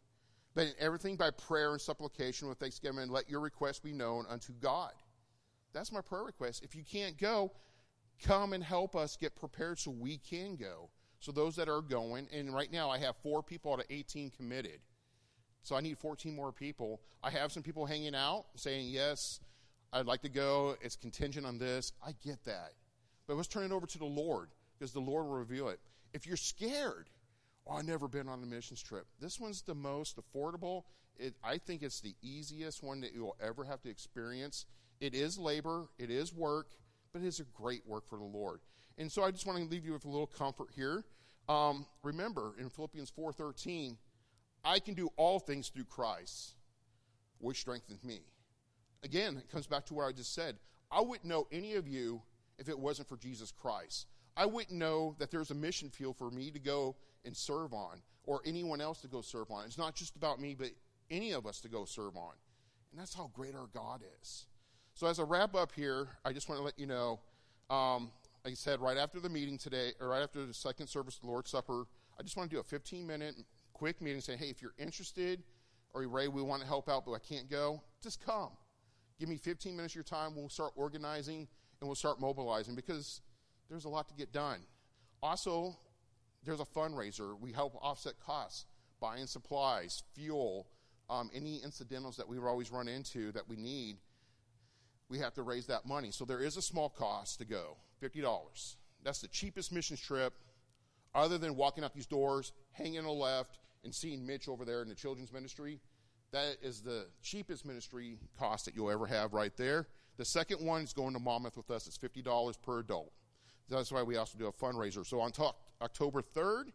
[0.57, 4.25] but in everything by prayer and supplication with thanksgiving, and let your requests be known
[4.29, 4.93] unto God.
[5.75, 6.65] That's my prayer request.
[6.65, 7.53] If you can't go,
[8.25, 10.89] come and help us get prepared so we can go.
[11.21, 14.31] So those that are going, and right now I have four people out of 18
[14.31, 14.81] committed.
[15.63, 17.03] So I need 14 more people.
[17.23, 19.41] I have some people hanging out saying, yes,
[19.93, 20.77] I'd like to go.
[20.81, 21.93] It's contingent on this.
[22.05, 22.73] I get that.
[23.27, 25.81] But let's turn it over to the Lord because the Lord will reveal it.
[26.15, 27.11] If you're scared,
[27.67, 29.07] oh, I've never been on a missions trip.
[29.21, 30.85] This one's the most affordable.
[31.19, 34.67] It, I think it's the easiest one that you will ever have to experience.
[35.01, 36.69] It is labor, it is work,
[37.13, 38.61] but it is a great work for the Lord.
[38.99, 41.05] And so I just want to leave you with a little comfort here.
[41.49, 43.97] Um, remember in Philippians 4:13,
[44.65, 46.55] I can do all things through Christ,
[47.39, 48.23] which strengthens me.
[49.03, 50.59] Again, it comes back to what I just said.
[50.91, 52.23] I wouldn't know any of you
[52.59, 54.07] if it wasn't for Jesus Christ.
[54.37, 56.97] I wouldn't know that there's a mission field for me to go
[57.27, 59.65] and serve on, or anyone else to go serve on.
[59.67, 60.71] It's not just about me, but
[61.11, 62.33] any of us to go serve on.
[62.93, 64.47] And that's how great our God is.
[64.95, 67.21] So, as a wrap up here, I just want to let you know
[67.69, 68.11] um,
[68.47, 71.27] like I said, right after the meeting today, or right after the second service, the
[71.27, 71.85] Lord's Supper,
[72.19, 73.35] I just want to do a 15 minute
[73.73, 75.43] quick meeting say, hey, if you're interested,
[75.93, 78.51] or Ray, we want to help out, but I can't go, just come.
[79.19, 80.37] Give me 15 minutes of your time.
[80.37, 81.49] We'll start organizing
[81.81, 83.21] and we'll start mobilizing because
[83.69, 84.61] there's a lot to get done.
[85.23, 85.77] Also,
[86.47, 87.39] there's a fundraiser.
[87.39, 88.67] We help offset costs,
[89.01, 90.69] buying supplies, fuel,
[91.11, 93.97] um, any incidentals that we always run into that we need.
[95.09, 96.11] We have to raise that money.
[96.11, 97.77] So there is a small cost to go.
[98.03, 98.77] $50.
[99.05, 100.33] That's the cheapest missions trip,
[101.15, 104.89] other than walking out these doors, hanging the left, and seeing Mitch over there in
[104.89, 105.81] the children's ministry.
[106.33, 109.87] That is the cheapest ministry cost that you'll ever have right there.
[110.17, 111.87] The second one is going to Monmouth with us.
[111.87, 113.13] It's $50 per adult.
[113.69, 115.05] That's why we also do a fundraiser.
[115.05, 116.73] So on to- October 3rd,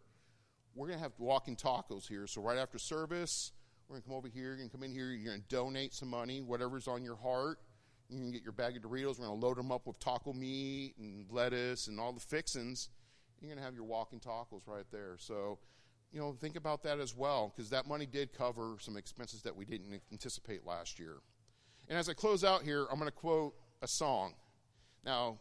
[0.75, 2.27] we're going to have walking tacos here.
[2.27, 3.51] So right after service,
[3.87, 4.47] we're going to come over here.
[4.47, 5.11] You're going to come in here.
[5.11, 7.59] You're going to donate some money, whatever's on your heart.
[8.09, 9.19] You can get your bag of Doritos.
[9.19, 12.89] We're going to load them up with taco meat and lettuce and all the fixings.
[13.39, 15.15] You're going to have your walking tacos right there.
[15.17, 15.59] So,
[16.11, 19.55] you know, think about that as well because that money did cover some expenses that
[19.55, 21.17] we didn't anticipate last year.
[21.89, 24.33] And as I close out here, I'm going to quote a song.
[25.05, 25.39] Now,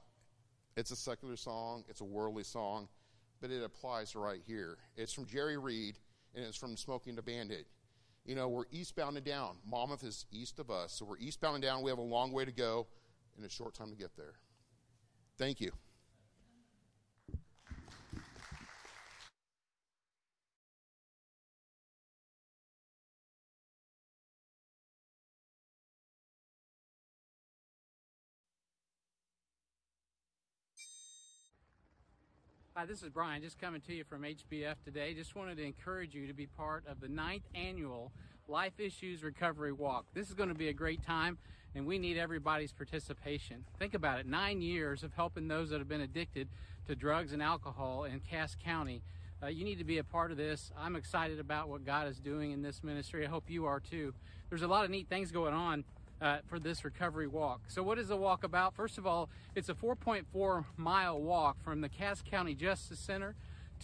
[0.76, 2.88] it's a secular song, it's a worldly song,
[3.40, 4.78] but it applies right here.
[4.96, 5.98] It's from Jerry Reed,
[6.34, 7.66] and it's from Smokey and the Bandit
[8.24, 9.56] you know, we're eastbound and down.
[9.66, 11.82] Monmouth is east of us, so we're eastbound and down.
[11.82, 12.86] We have a long way to go
[13.36, 14.34] and a short time to get there.
[15.38, 15.72] Thank you.
[32.80, 35.12] Hi, this is Brian, just coming to you from HBF today.
[35.12, 38.10] Just wanted to encourage you to be part of the ninth annual
[38.48, 40.06] Life Issues Recovery Walk.
[40.14, 41.36] This is going to be a great time,
[41.74, 43.66] and we need everybody's participation.
[43.78, 46.48] Think about it nine years of helping those that have been addicted
[46.86, 49.02] to drugs and alcohol in Cass County.
[49.42, 50.72] Uh, you need to be a part of this.
[50.74, 53.26] I'm excited about what God is doing in this ministry.
[53.26, 54.14] I hope you are too.
[54.48, 55.84] There's a lot of neat things going on
[56.20, 57.60] uh, for this recovery walk.
[57.68, 58.74] So, what is the walk about?
[58.74, 63.34] First of all, it's a 4.4 mile walk from the Cass County Justice Center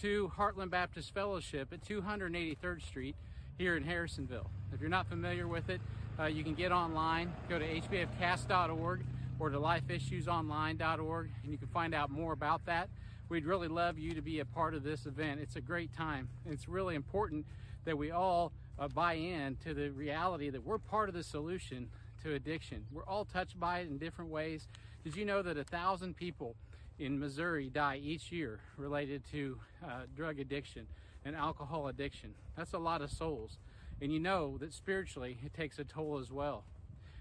[0.01, 3.15] to Heartland Baptist Fellowship at 283rd Street
[3.57, 4.49] here in Harrisonville.
[4.73, 5.81] If you're not familiar with it,
[6.19, 9.01] uh, you can get online, go to hbfcass.org
[9.39, 12.89] or to lifeissuesonline.org, and you can find out more about that.
[13.29, 15.41] We'd really love you to be a part of this event.
[15.41, 16.29] It's a great time.
[16.45, 17.45] It's really important
[17.85, 21.89] that we all uh, buy in to the reality that we're part of the solution
[22.23, 22.85] to addiction.
[22.91, 24.67] We're all touched by it in different ways.
[25.03, 26.55] Did you know that a thousand people
[26.99, 30.87] in Missouri die each year related to uh, drug addiction
[31.25, 32.33] and alcohol addiction?
[32.55, 33.57] That's a lot of souls.
[34.01, 36.63] And you know that spiritually it takes a toll as well.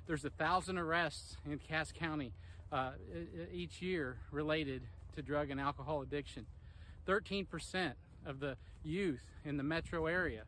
[0.07, 2.33] There's a thousand arrests in Cass County
[2.73, 2.93] uh,
[3.53, 4.83] each year related
[5.15, 6.47] to drug and alcohol addiction.
[7.07, 7.93] 13%
[8.25, 10.43] of the youth in the metro area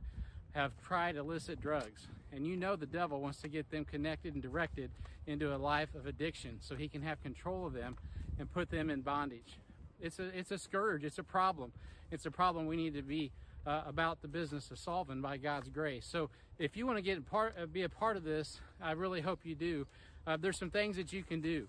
[0.52, 2.08] have tried illicit drugs.
[2.32, 4.90] And you know the devil wants to get them connected and directed
[5.26, 7.96] into a life of addiction so he can have control of them
[8.38, 9.58] and put them in bondage.
[10.00, 11.72] It's a, it's a scourge, it's a problem.
[12.10, 13.32] It's a problem we need to be
[13.66, 16.06] uh, about the business of solving by God's grace.
[16.10, 19.20] So if you want to get part, uh, be a part of this, I really
[19.20, 19.86] hope you do.
[20.26, 21.68] Uh, there's some things that you can do.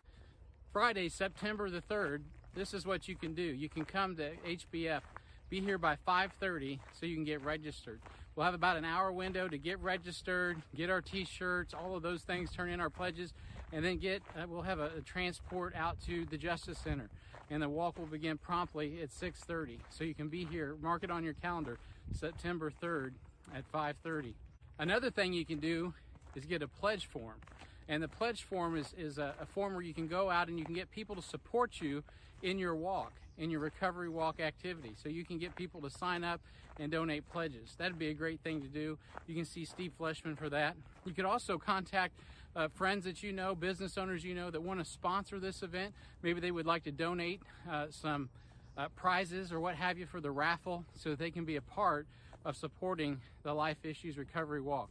[0.72, 2.22] Friday, September the 3rd,
[2.56, 3.41] this is what you can do.
[3.41, 5.02] You can come to HBF,
[5.50, 8.00] be here by 5:30 so you can get registered.
[8.39, 12.21] We'll have about an hour window to get registered, get our T-shirts, all of those
[12.21, 13.34] things, turn in our pledges,
[13.73, 14.23] and then get.
[14.34, 17.10] Uh, we'll have a, a, transport out to the Justice Center,
[17.49, 19.80] and the walk will begin promptly at 6:30.
[19.89, 20.78] So you can be here.
[20.82, 21.80] Mark it on your calendar,
[22.13, 23.12] September 3rd
[23.54, 24.36] at 5:30.
[24.78, 25.93] Another thing you can do
[26.34, 27.41] is get a pledge form.
[27.89, 30.60] And the pledge form is, is a, a, form where you can go out and
[30.60, 32.04] you can get people to support you
[32.43, 34.93] in your walk, in your recovery walk activity.
[35.02, 36.39] So you can get people to sign up
[36.80, 37.75] and donate pledges.
[37.80, 38.99] That'd be a great thing to do.
[39.25, 40.75] You can see Steve Fleshman for that.
[41.04, 42.13] You could also contact
[42.56, 45.93] uh, friends that you know, business owners you know that want to sponsor this event.
[46.21, 48.30] Maybe they would like to donate uh, some
[48.78, 51.62] uh, prizes or what have you for the raffle so that they can be a
[51.62, 52.06] part
[52.45, 54.89] of supporting the Life Issues Recovery Walk.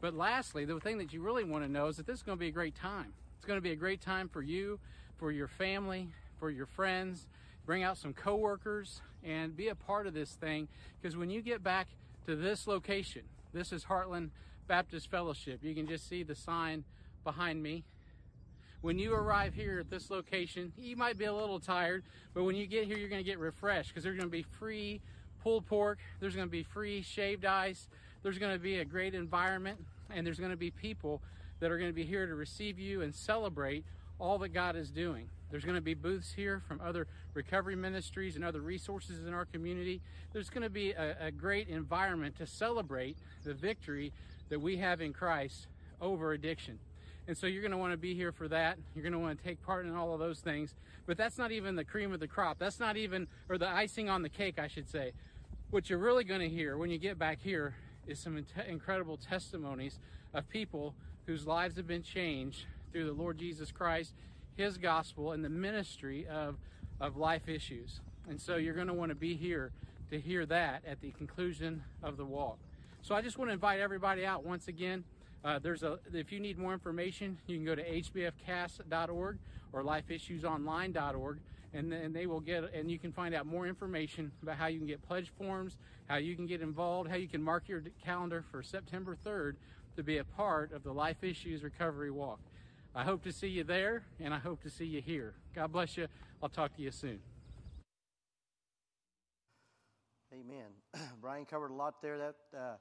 [0.00, 2.38] But lastly, the thing that you really want to know is that this is going
[2.38, 3.12] to be a great time.
[3.36, 4.78] It's going to be a great time for you,
[5.16, 6.08] for your family,
[6.38, 7.26] for your friends.
[7.66, 10.68] Bring out some coworkers and be a part of this thing
[11.00, 11.88] because when you get back
[12.26, 14.30] to this location, this is Heartland
[14.68, 15.60] Baptist Fellowship.
[15.62, 16.84] You can just see the sign
[17.24, 17.84] behind me.
[18.80, 22.54] When you arrive here at this location, you might be a little tired, but when
[22.54, 25.00] you get here, you're going to get refreshed because there's going to be free
[25.42, 27.88] pulled pork, there's going to be free shaved ice,
[28.22, 29.78] there's going to be a great environment,
[30.14, 31.20] and there's going to be people
[31.60, 33.84] that are going to be here to receive you and celebrate
[34.18, 35.28] all that God is doing.
[35.50, 39.46] There's going to be booths here from other recovery ministries and other resources in our
[39.46, 40.00] community.
[40.32, 44.12] There's going to be a, a great environment to celebrate the victory
[44.50, 45.66] that we have in Christ
[46.00, 46.78] over addiction.
[47.26, 48.78] And so you're going to want to be here for that.
[48.94, 50.74] You're going to want to take part in all of those things.
[51.06, 52.58] But that's not even the cream of the crop.
[52.58, 55.12] That's not even, or the icing on the cake, I should say.
[55.70, 57.74] What you're really going to hear when you get back here
[58.08, 59.98] is some incredible testimonies
[60.34, 60.94] of people
[61.26, 64.14] whose lives have been changed through the Lord Jesus Christ,
[64.56, 66.56] His gospel, and the ministry of,
[67.00, 68.00] of life issues.
[68.28, 69.72] And so you're going to want to be here
[70.10, 72.58] to hear that at the conclusion of the walk.
[73.02, 75.04] So I just want to invite everybody out once again.
[75.44, 79.38] Uh, there's a if you need more information, you can go to hbfcass.org
[79.72, 81.38] or lifeissuesonline.org
[81.74, 84.78] and then they will get and you can find out more information about how you
[84.78, 85.76] can get pledge forms,
[86.06, 89.56] how you can get involved, how you can mark your calendar for September 3rd
[89.96, 92.40] to be a part of the Life Issues Recovery Walk.
[92.94, 95.34] I hope to see you there and I hope to see you here.
[95.54, 96.06] God bless you.
[96.42, 97.20] I'll talk to you soon.
[100.32, 100.66] Amen.
[101.20, 102.18] Brian covered a lot there.
[102.18, 102.76] That uh,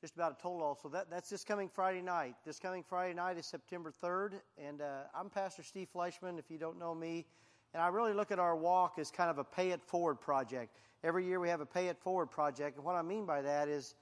[0.00, 0.78] just about a total.
[0.80, 2.36] So that that's this coming Friday night.
[2.46, 6.38] This coming Friday night is September 3rd, and uh, I'm Pastor Steve Fleshman.
[6.38, 7.26] If you don't know me,
[7.72, 10.76] and I really look at our walk as kind of a pay it forward project.
[11.04, 12.76] Every year we have a pay it forward project.
[12.76, 13.94] And what I mean by that is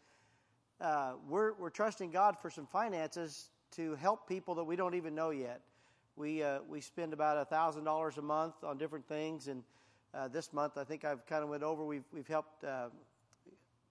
[0.80, 5.14] uh, we're, we're trusting God for some finances to help people that we don't even
[5.14, 5.60] know yet.
[6.16, 9.48] We, uh, we spend about $1,000 a month on different things.
[9.48, 9.62] And
[10.14, 12.88] uh, this month, I think I've kind of went over, we've, we've helped uh,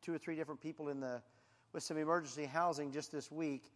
[0.02, 1.22] two or three different people in the,
[1.72, 3.72] with some emergency housing just this week.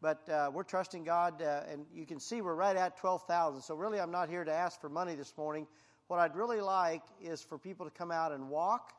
[0.00, 3.62] But uh, we're trusting God, uh, and you can see we're right at 12,000.
[3.62, 5.66] So really, I'm not here to ask for money this morning.
[6.08, 8.92] what I'd really like is for people to come out and walk.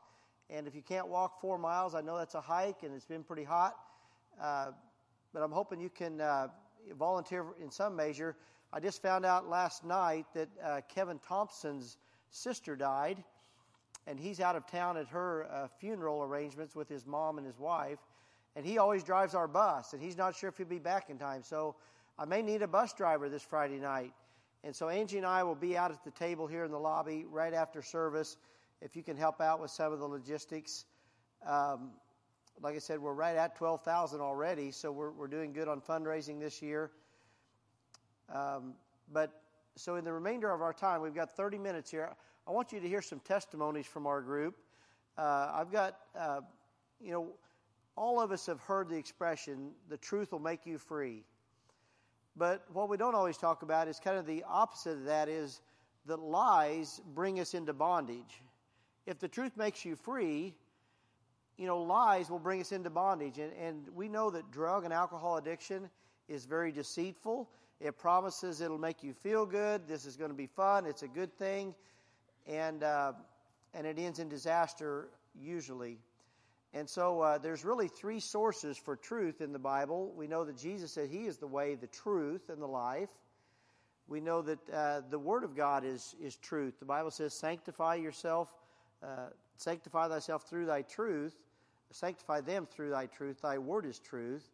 [0.50, 3.24] And if you can't walk four miles, I know that's a hike and it's been
[3.24, 3.76] pretty hot.
[4.40, 4.72] Uh,
[5.32, 6.48] but I'm hoping you can uh,
[6.98, 8.36] volunteer in some measure.
[8.72, 11.98] I just found out last night that uh, Kevin Thompson's
[12.30, 13.22] sister died,
[14.06, 17.58] and he's out of town at her uh, funeral arrangements with his mom and his
[17.58, 17.98] wife.
[18.56, 21.18] And he always drives our bus, and he's not sure if he'll be back in
[21.18, 21.42] time.
[21.42, 21.76] So
[22.18, 24.12] I may need a bus driver this Friday night.
[24.64, 27.26] And so Angie and I will be out at the table here in the lobby
[27.30, 28.38] right after service.
[28.80, 30.86] If you can help out with some of the logistics.
[31.46, 31.90] Um,
[32.62, 36.40] like I said, we're right at 12,000 already, so we're, we're doing good on fundraising
[36.40, 36.90] this year.
[38.34, 38.74] Um,
[39.12, 39.42] but
[39.76, 42.08] so in the remainder of our time, we've got 30 minutes here.
[42.48, 44.56] I want you to hear some testimonies from our group.
[45.18, 46.40] Uh, I've got, uh,
[47.00, 47.28] you know,
[47.96, 51.24] all of us have heard the expression, the truth will make you free.
[52.36, 55.62] But what we don't always talk about is kind of the opposite of that is
[56.04, 58.42] that lies bring us into bondage.
[59.06, 60.54] If the truth makes you free,
[61.56, 63.38] you know, lies will bring us into bondage.
[63.38, 65.88] And, and we know that drug and alcohol addiction
[66.28, 67.48] is very deceitful.
[67.80, 69.88] It promises it'll make you feel good.
[69.88, 70.86] This is going to be fun.
[70.86, 71.74] It's a good thing.
[72.46, 73.12] And, uh,
[73.74, 75.98] and it ends in disaster usually.
[76.74, 80.12] And so uh, there's really three sources for truth in the Bible.
[80.14, 83.08] We know that Jesus said He is the way, the truth, and the life.
[84.08, 86.78] We know that uh, the Word of God is, is truth.
[86.78, 88.54] The Bible says, sanctify yourself,
[89.02, 91.34] uh, sanctify thyself through thy truth,
[91.90, 93.40] sanctify them through thy truth.
[93.42, 94.48] Thy Word is truth.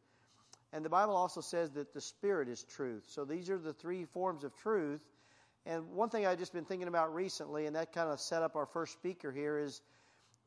[0.73, 3.05] And the Bible also says that the Spirit is truth.
[3.09, 5.03] So these are the three forms of truth.
[5.67, 8.57] And one thing I've just been thinking about recently, and that kind of set up
[8.57, 9.83] our first speaker here, is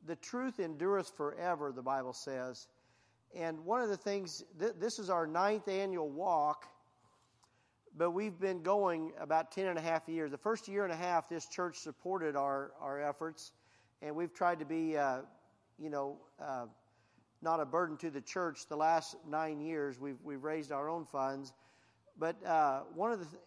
[0.05, 2.67] the truth endureth forever, the Bible says.
[3.35, 6.65] And one of the things, th- this is our ninth annual walk,
[7.97, 10.31] but we've been going about 10 and a half years.
[10.31, 13.51] The first year and a half, this church supported our, our efforts,
[14.01, 15.21] and we've tried to be, uh,
[15.79, 16.65] you know, uh,
[17.41, 18.67] not a burden to the church.
[18.67, 21.53] The last nine years, we've, we've raised our own funds.
[22.17, 23.41] But uh, one of the, th-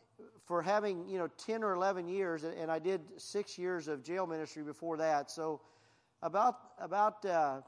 [0.47, 4.27] for having, you know, 10 or 11 years, and I did six years of jail
[4.27, 5.61] ministry before that, so
[6.23, 7.61] about about uh,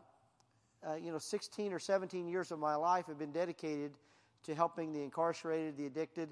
[0.86, 3.92] uh, you know 16 or 17 years of my life have been dedicated
[4.44, 6.30] to helping the incarcerated, the addicted.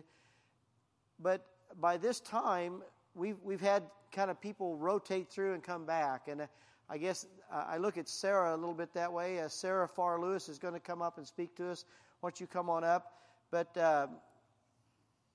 [1.21, 1.45] But
[1.81, 2.83] by this time,
[3.15, 6.47] we've we've had kind of people rotate through and come back, and uh,
[6.89, 9.41] I guess uh, I look at Sarah a little bit that way.
[9.41, 11.85] Uh, Sarah Farr Lewis is going to come up and speak to us.
[12.23, 13.13] Don't you come on up?
[13.51, 14.07] But uh,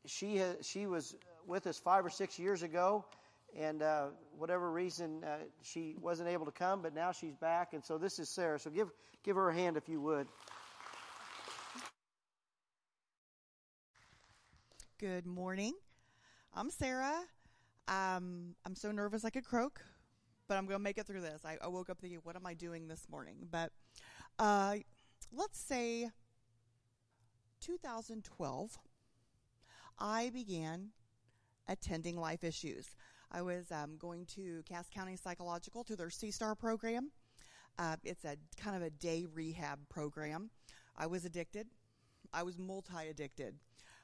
[0.05, 1.15] she she was
[1.47, 3.05] with us five or six years ago
[3.57, 7.83] and uh, whatever reason uh, she wasn't able to come, but now she's back, and
[7.83, 8.59] so this is Sarah.
[8.59, 8.89] So give
[9.23, 10.27] give her a hand if you would.
[14.99, 15.73] Good morning.
[16.53, 17.19] I'm Sarah.
[17.87, 19.81] Um, I'm so nervous I could croak,
[20.47, 21.43] but I'm going to make it through this.
[21.43, 23.35] I, I, woke up thinking, what am I doing this morning?
[23.51, 23.73] But
[24.39, 24.75] uh,
[25.35, 26.09] let's say
[27.59, 28.79] 2012,
[29.99, 30.91] I began
[31.67, 32.95] attending Life Issues.
[33.33, 37.11] I was um, going to Cass County Psychological to their CSTAR program.
[37.79, 40.51] Uh, it's a kind of a day rehab program.
[40.95, 41.67] I was addicted.
[42.31, 43.55] I was multi addicted.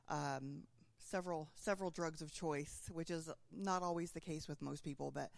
[0.08, 0.64] Um,
[0.98, 5.30] several several drugs of choice, which is not always the case with most people, but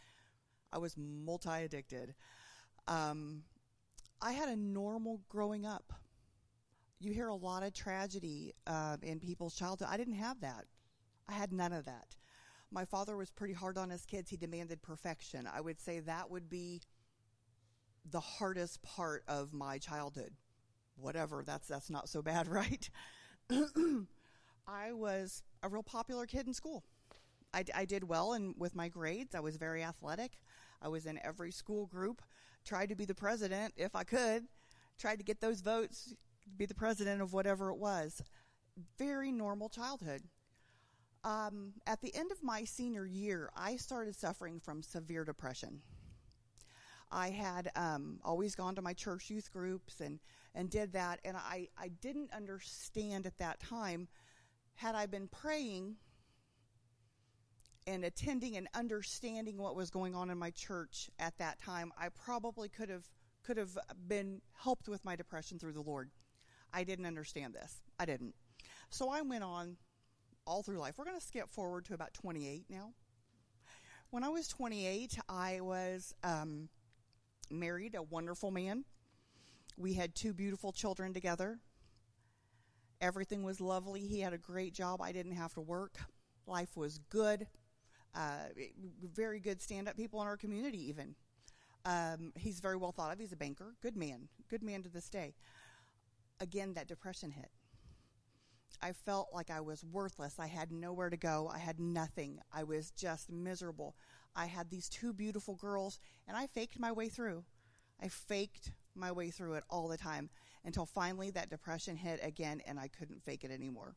[0.71, 2.15] I was multi addicted.
[2.87, 3.43] Um,
[4.21, 5.91] I had a normal growing up.
[7.01, 9.89] You hear a lot of tragedy uh, in people's childhood.
[9.91, 10.65] I didn't have that.
[11.27, 12.15] I had none of that.
[12.71, 14.29] My father was pretty hard on his kids.
[14.29, 15.47] He demanded perfection.
[15.51, 16.81] I would say that would be
[18.09, 20.31] the hardest part of my childhood.
[20.95, 22.89] Whatever, that's that's not so bad, right?
[24.67, 26.83] I was a real popular kid in school.
[27.53, 29.35] I, I did well and with my grades.
[29.35, 30.39] I was very athletic.
[30.81, 32.21] I was in every school group.
[32.63, 34.45] Tried to be the president if I could.
[34.97, 36.13] Tried to get those votes,
[36.57, 38.21] be the president of whatever it was.
[38.97, 40.21] Very normal childhood.
[41.23, 45.81] Um, at the end of my senior year, I started suffering from severe depression.
[47.11, 50.19] I had um, always gone to my church youth groups and,
[50.55, 54.07] and did that, and I, I didn't understand at that time.
[54.75, 55.97] Had I been praying
[57.85, 62.09] and attending and understanding what was going on in my church at that time, I
[62.09, 63.07] probably could have
[63.43, 63.75] could have
[64.07, 66.11] been helped with my depression through the Lord.
[66.71, 67.81] I didn't understand this.
[67.99, 68.35] I didn't.
[68.91, 69.77] So I went on
[70.45, 70.95] all through life.
[70.97, 72.93] We're going to skip forward to about 28 now.
[74.09, 76.69] When I was 28, I was um,
[77.49, 78.83] married, a wonderful man.
[79.77, 81.59] We had two beautiful children together.
[82.99, 84.01] Everything was lovely.
[84.01, 85.01] He had a great job.
[85.01, 85.97] I didn't have to work.
[86.45, 87.47] Life was good.
[88.15, 88.49] uh,
[89.13, 90.89] very good stand-up people in our community.
[90.89, 91.15] Even
[91.85, 93.19] um, he's very well thought of.
[93.19, 95.33] He's a banker, good man, good man to this day.
[96.39, 97.51] Again, that depression hit.
[98.81, 100.39] I felt like I was worthless.
[100.39, 101.49] I had nowhere to go.
[101.53, 102.39] I had nothing.
[102.51, 103.95] I was just miserable.
[104.35, 107.43] I had these two beautiful girls, and I faked my way through.
[108.01, 110.29] I faked my way through it all the time
[110.65, 113.95] until finally that depression hit again, and I couldn't fake it anymore.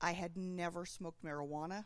[0.00, 1.84] I had never smoked marijuana.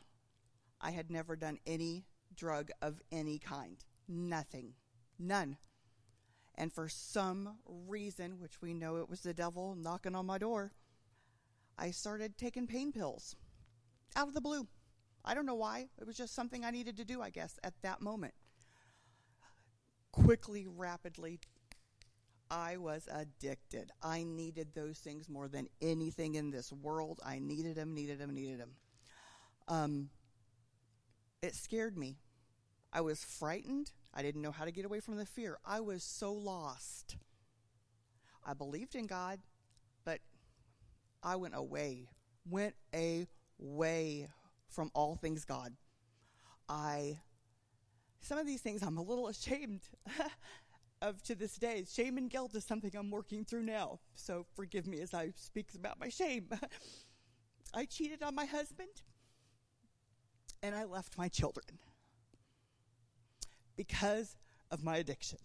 [0.80, 3.76] I had never done any drug of any kind.
[4.08, 4.74] Nothing.
[5.18, 5.58] None.
[6.54, 10.72] And for some reason, which we know it was the devil knocking on my door,
[11.78, 13.36] I started taking pain pills
[14.16, 14.66] out of the blue.
[15.24, 15.88] I don't know why.
[16.00, 18.34] It was just something I needed to do, I guess, at that moment.
[20.12, 21.38] Quickly, rapidly,
[22.50, 23.92] I was addicted.
[24.02, 27.20] I needed those things more than anything in this world.
[27.24, 28.70] I needed them, needed them, needed them.
[29.68, 30.08] Um,
[31.42, 32.16] it scared me.
[32.92, 33.92] I was frightened.
[34.14, 35.58] I didn't know how to get away from the fear.
[35.64, 37.16] I was so lost.
[38.44, 39.40] I believed in God,
[40.04, 40.20] but
[41.22, 42.08] I went away,
[42.48, 44.28] went away
[44.68, 45.74] from all things God.
[46.68, 47.20] I,
[48.20, 49.80] some of these things I'm a little ashamed
[51.02, 51.84] of to this day.
[51.90, 54.00] Shame and guilt is something I'm working through now.
[54.14, 56.48] So forgive me as I speak about my shame.
[57.74, 58.88] I cheated on my husband
[60.62, 61.78] and I left my children
[63.76, 64.36] because
[64.70, 65.38] of my addiction.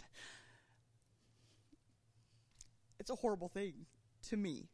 [3.00, 3.86] It's a horrible thing
[4.30, 4.70] to me.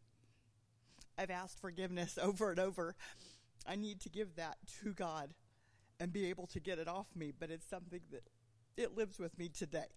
[1.19, 2.95] I've asked forgiveness over and over.
[3.67, 5.33] I need to give that to God
[5.99, 8.23] and be able to get it off me, but it's something that
[8.77, 9.91] it lives with me today.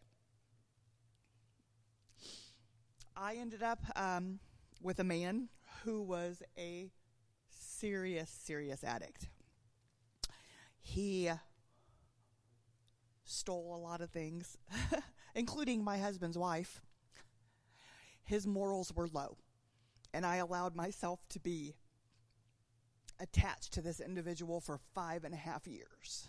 [3.17, 4.41] I ended up um,
[4.83, 5.49] with a man
[5.85, 6.91] who was a
[7.51, 9.29] serious, serious addict.
[10.81, 11.31] He
[13.25, 14.59] stole a lot of things,
[15.37, 16.81] including my husband's wife.
[18.25, 19.37] His morals were low,
[20.13, 21.75] and I allowed myself to be
[23.21, 26.29] attached to this individual for five and a half years.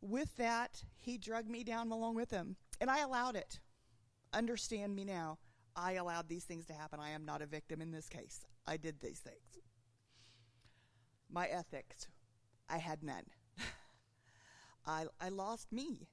[0.00, 3.60] With that, he drugged me down along with him, and I allowed it.
[4.32, 5.38] Understand me now.
[5.76, 7.00] I allowed these things to happen.
[7.00, 8.46] I am not a victim in this case.
[8.66, 9.58] I did these things.
[11.30, 12.08] My ethics,
[12.68, 13.24] I had none.
[14.86, 16.08] I, I lost me.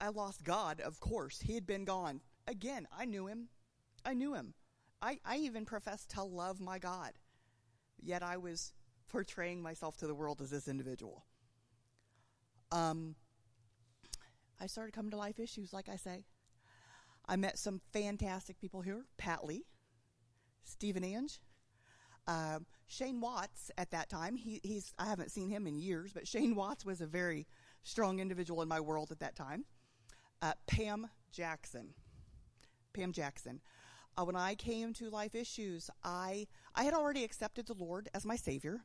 [0.00, 1.40] I lost God, of course.
[1.40, 2.20] He had been gone.
[2.46, 3.48] Again, I knew him.
[4.04, 4.54] I knew him.
[5.02, 7.12] I, I even professed to love my God.
[8.02, 8.72] Yet I was
[9.08, 11.24] portraying myself to the world as this individual.
[12.72, 13.14] Um,
[14.60, 16.24] I started coming to life issues, like I say.
[17.28, 19.64] I met some fantastic people here Pat Lee,
[20.64, 21.40] Steve and Angie,
[22.28, 24.36] um, Shane Watts at that time.
[24.36, 27.46] He, he's I haven't seen him in years, but Shane Watts was a very
[27.82, 29.64] strong individual in my world at that time.
[30.42, 31.94] Uh, Pam Jackson.
[32.92, 33.60] Pam Jackson.
[34.18, 38.24] Uh, when I came to Life Issues, I I had already accepted the Lord as
[38.24, 38.80] my Savior,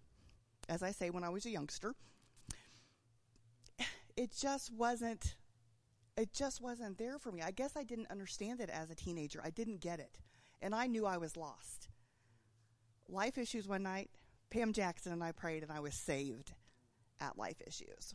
[0.68, 1.96] as I say when I was a youngster.
[4.18, 5.36] It just wasn't
[6.18, 7.42] it just wasn't there for me.
[7.42, 9.42] I guess I didn't understand it as a teenager.
[9.44, 10.20] I didn't get it.
[10.62, 11.88] And I knew I was lost.
[13.08, 14.10] Life Issues one night,
[14.50, 16.54] Pam Jackson and I prayed, and I was saved
[17.20, 18.14] at Life Issues.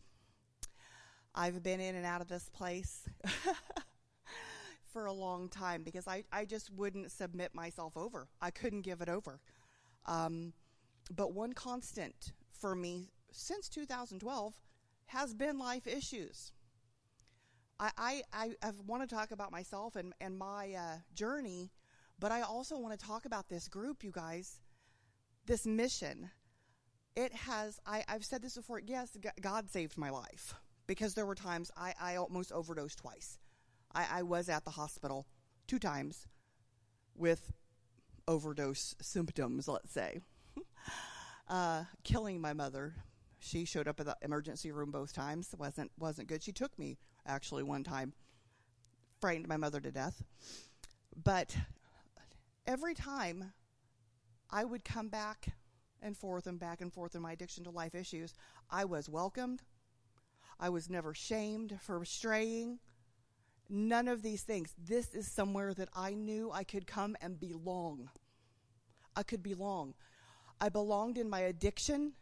[1.35, 3.07] I've been in and out of this place
[4.97, 8.29] for a long time because I, I just wouldn't submit myself over.
[8.41, 9.39] I couldn't give it over.
[10.07, 10.53] Um,
[11.15, 14.55] but one constant for me since 2012
[15.05, 16.51] has been life issues.
[17.79, 21.69] I, I, I, want to talk about myself and, and my uh, journey,
[22.17, 24.61] but I also want to talk about this group, you guys,
[25.45, 26.31] this mission.
[27.15, 30.55] It has, I, I've said this before, yes, God saved my life
[30.87, 33.37] because there were times I, I almost overdosed twice.
[33.97, 35.25] I, I was at the hospital
[35.65, 36.27] two times
[37.15, 37.51] with
[38.27, 40.19] overdose symptoms, let's say.
[41.49, 42.93] uh, killing my mother.
[43.39, 45.53] She showed up at the emergency room both times.
[45.57, 46.43] wasn't wasn't good.
[46.43, 48.13] She took me actually one time,
[49.19, 50.23] frightened my mother to death.
[51.23, 51.57] But
[52.67, 53.53] every time
[54.51, 55.47] I would come back
[56.01, 58.33] and forth and back and forth in my addiction to life issues,
[58.69, 59.63] I was welcomed.
[60.59, 62.79] I was never shamed for straying.
[63.69, 64.73] None of these things.
[64.77, 68.09] This is somewhere that I knew I could come and belong.
[69.15, 69.93] I could belong.
[70.61, 72.13] I belonged in my addiction,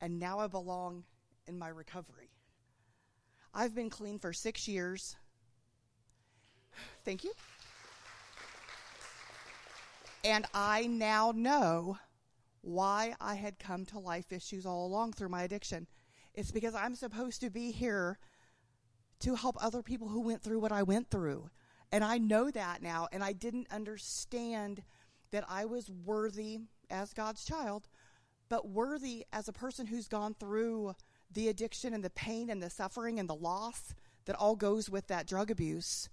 [0.00, 1.04] and now I belong
[1.46, 2.30] in my recovery.
[3.54, 5.16] I've been clean for six years.
[7.04, 7.32] Thank you.
[10.24, 11.98] And I now know
[12.60, 15.86] why I had come to life issues all along through my addiction.
[16.34, 18.18] It's because I'm supposed to be here
[19.20, 21.50] to help other people who went through what I went through.
[21.90, 24.82] And I know that now, and I didn't understand
[25.30, 26.58] that I was worthy
[26.90, 27.88] as God's child,
[28.48, 30.94] but worthy as a person who's gone through
[31.30, 33.94] the addiction and the pain and the suffering and the loss
[34.26, 36.08] that all goes with that drug abuse.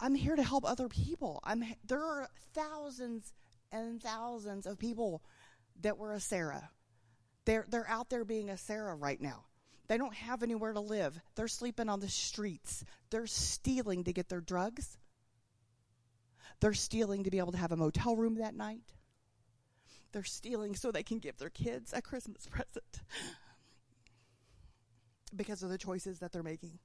[0.00, 1.40] I'm here to help other people.
[1.44, 3.32] I'm there are thousands
[3.72, 5.22] and thousands of people
[5.80, 6.70] that were a Sarah.
[7.44, 9.44] They're they're out there being a Sarah right now.
[9.94, 11.16] They don't have anywhere to live.
[11.36, 12.84] They're sleeping on the streets.
[13.10, 14.98] They're stealing to get their drugs.
[16.58, 18.82] They're stealing to be able to have a motel room that night.
[20.10, 23.02] They're stealing so they can give their kids a Christmas present
[25.36, 26.80] because of the choices that they're making.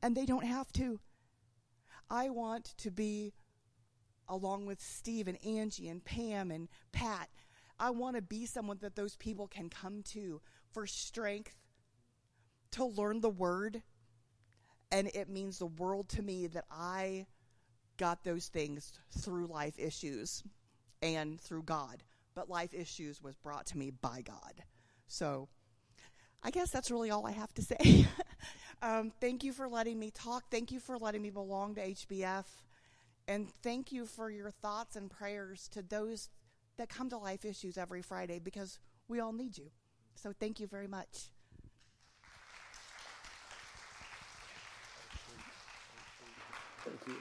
[0.00, 1.00] And they don't have to.
[2.08, 3.34] I want to be
[4.28, 7.28] along with Steve and Angie and Pam and Pat.
[7.80, 10.40] I want to be someone that those people can come to
[10.70, 11.56] for strength
[12.76, 13.82] to learn the word.
[14.92, 17.26] And it means the world to me that I
[17.96, 20.42] got those things through life issues
[21.02, 22.02] and through God.
[22.34, 24.62] But life issues was brought to me by God.
[25.08, 25.48] So
[26.42, 28.06] I guess that's really all I have to say.
[28.82, 30.44] um, thank you for letting me talk.
[30.50, 32.44] Thank you for letting me belong to HBF.
[33.26, 36.28] And thank you for your thoughts and prayers to those
[36.76, 39.70] that come to life issues every Friday because we all need you.
[40.14, 41.30] So thank you very much.
[46.86, 47.14] Thank you.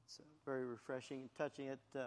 [0.00, 1.66] It's uh, very refreshing and touching.
[1.66, 2.06] It uh,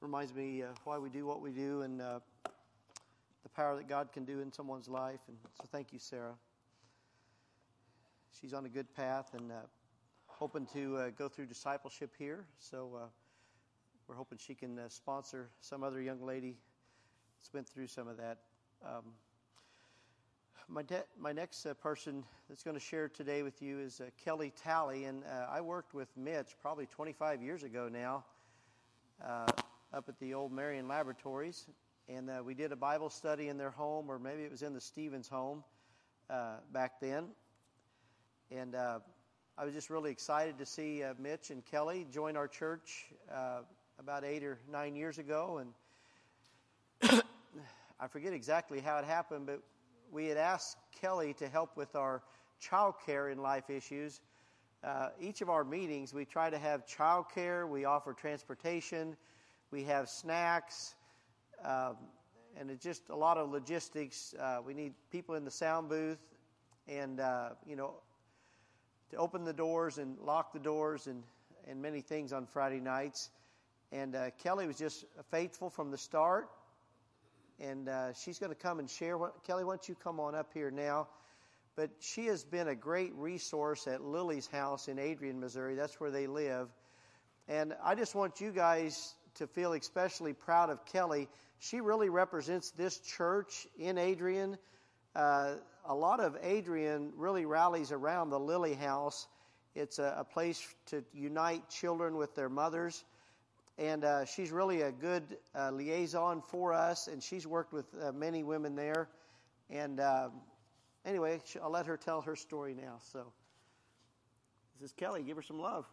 [0.00, 2.18] reminds me uh, why we do what we do and uh,
[3.44, 5.20] the power that God can do in someone's life.
[5.28, 6.34] And so, thank you, Sarah.
[8.40, 9.66] She's on a good path and uh,
[10.26, 12.46] hoping to uh, go through discipleship here.
[12.58, 13.08] So,
[14.08, 16.56] we're hoping she can sponsor some other young lady
[17.38, 18.38] that's went through some of that.
[18.84, 19.12] Um,
[20.68, 24.04] my, de- my next uh, person that's going to share today with you is uh,
[24.24, 28.24] Kelly Talley, and uh, I worked with Mitch probably 25 years ago now
[29.24, 29.46] uh,
[29.92, 31.66] up at the old Marion Laboratories,
[32.08, 34.72] and uh, we did a Bible study in their home, or maybe it was in
[34.72, 35.62] the Stevens home
[36.30, 37.26] uh, back then.
[38.50, 43.06] And I was just really excited to see Mitch and Kelly join our church
[43.98, 45.62] about eight or nine years ago,
[47.02, 47.22] and
[48.00, 49.62] I forget exactly how it happened, but
[50.10, 52.22] we had asked Kelly to help with our
[52.60, 54.20] child care in life issues.
[54.82, 59.16] Uh, each of our meetings, we try to have child care, we offer transportation,
[59.70, 60.94] we have snacks,
[61.64, 61.96] um,
[62.56, 64.34] and it's just a lot of logistics.
[64.38, 66.18] Uh, we need people in the sound booth
[66.86, 67.94] and, uh, you know,
[69.10, 71.22] to open the doors and lock the doors and,
[71.66, 73.30] and many things on Friday nights.
[73.90, 76.48] And uh, Kelly was just faithful from the start
[77.60, 79.18] and uh, she's going to come and share.
[79.46, 81.08] Kelly, why don't you come on up here now?
[81.76, 85.74] But she has been a great resource at Lily's house in Adrian, Missouri.
[85.74, 86.68] That's where they live.
[87.48, 91.28] And I just want you guys to feel especially proud of Kelly.
[91.58, 94.56] She really represents this church in Adrian.
[95.16, 95.54] Uh,
[95.86, 99.26] a lot of Adrian really rallies around the Lily House.
[99.74, 103.04] It's a, a place to unite children with their mothers
[103.78, 108.12] and uh, she's really a good uh, liaison for us, and she's worked with uh,
[108.12, 109.08] many women there.
[109.70, 110.32] And um,
[111.04, 112.98] anyway, I'll let her tell her story now.
[113.00, 113.32] So,
[114.80, 115.22] this is Kelly.
[115.22, 115.86] Give her some love.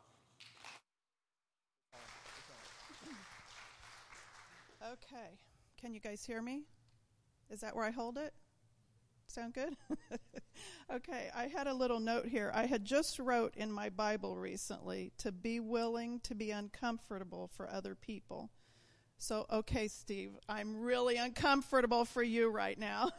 [4.84, 5.38] Okay.
[5.79, 6.63] Can you guys hear me?
[7.49, 8.34] Is that where I hold it?
[9.27, 9.75] Sound good?
[10.93, 12.51] okay, I had a little note here.
[12.53, 17.69] I had just wrote in my Bible recently to be willing to be uncomfortable for
[17.69, 18.49] other people.
[19.17, 23.11] So, okay, Steve, I'm really uncomfortable for you right now.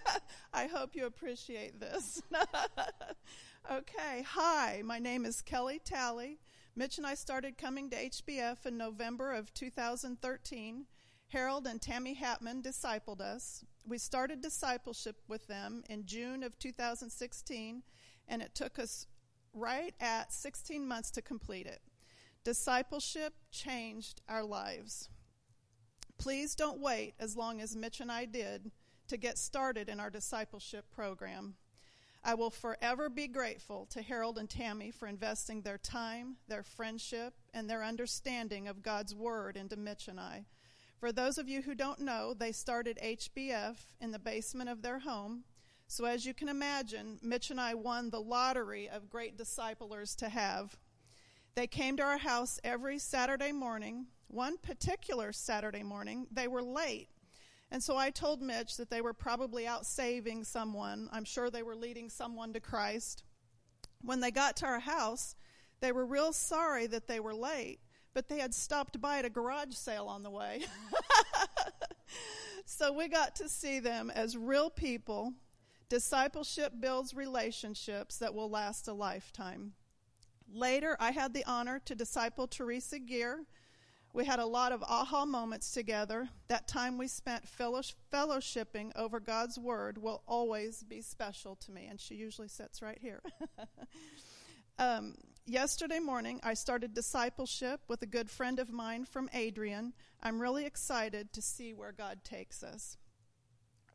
[0.52, 2.22] I hope you appreciate this.
[3.72, 6.38] okay, hi, my name is Kelly Talley.
[6.76, 10.86] Mitch and I started coming to HBF in November of 2013.
[11.30, 17.82] Harold and Tammy Hatman discipled us we started discipleship with them in June of 2016,
[18.28, 19.06] and it took us
[19.54, 21.80] right at 16 months to complete it.
[22.44, 25.08] Discipleship changed our lives.
[26.18, 28.70] Please don't wait as long as Mitch and I did
[29.08, 31.54] to get started in our discipleship program.
[32.24, 37.34] I will forever be grateful to Harold and Tammy for investing their time, their friendship,
[37.54, 40.44] and their understanding of God's Word into Mitch and I.
[40.98, 44.98] For those of you who don't know, they started HBF in the basement of their
[44.98, 45.44] home.
[45.86, 50.28] So, as you can imagine, Mitch and I won the lottery of great disciplers to
[50.28, 50.76] have.
[51.54, 54.06] They came to our house every Saturday morning.
[54.26, 57.08] One particular Saturday morning, they were late.
[57.70, 61.08] And so I told Mitch that they were probably out saving someone.
[61.12, 63.22] I'm sure they were leading someone to Christ.
[64.02, 65.36] When they got to our house,
[65.80, 67.80] they were real sorry that they were late,
[68.14, 70.62] but they had stopped by at a garage sale on the way.
[72.64, 75.32] so we got to see them as real people.
[75.88, 79.72] Discipleship builds relationships that will last a lifetime.
[80.52, 83.44] Later, I had the honor to disciple Teresa Gear.
[84.12, 86.28] We had a lot of aha moments together.
[86.48, 92.00] That time we spent fellowshipping over God's Word will always be special to me, and
[92.00, 93.20] she usually sits right here.
[94.78, 95.14] um,
[95.48, 99.94] yesterday morning, I started discipleship with a good friend of mine from Adrian.
[100.22, 102.96] I'm really excited to see where God takes us.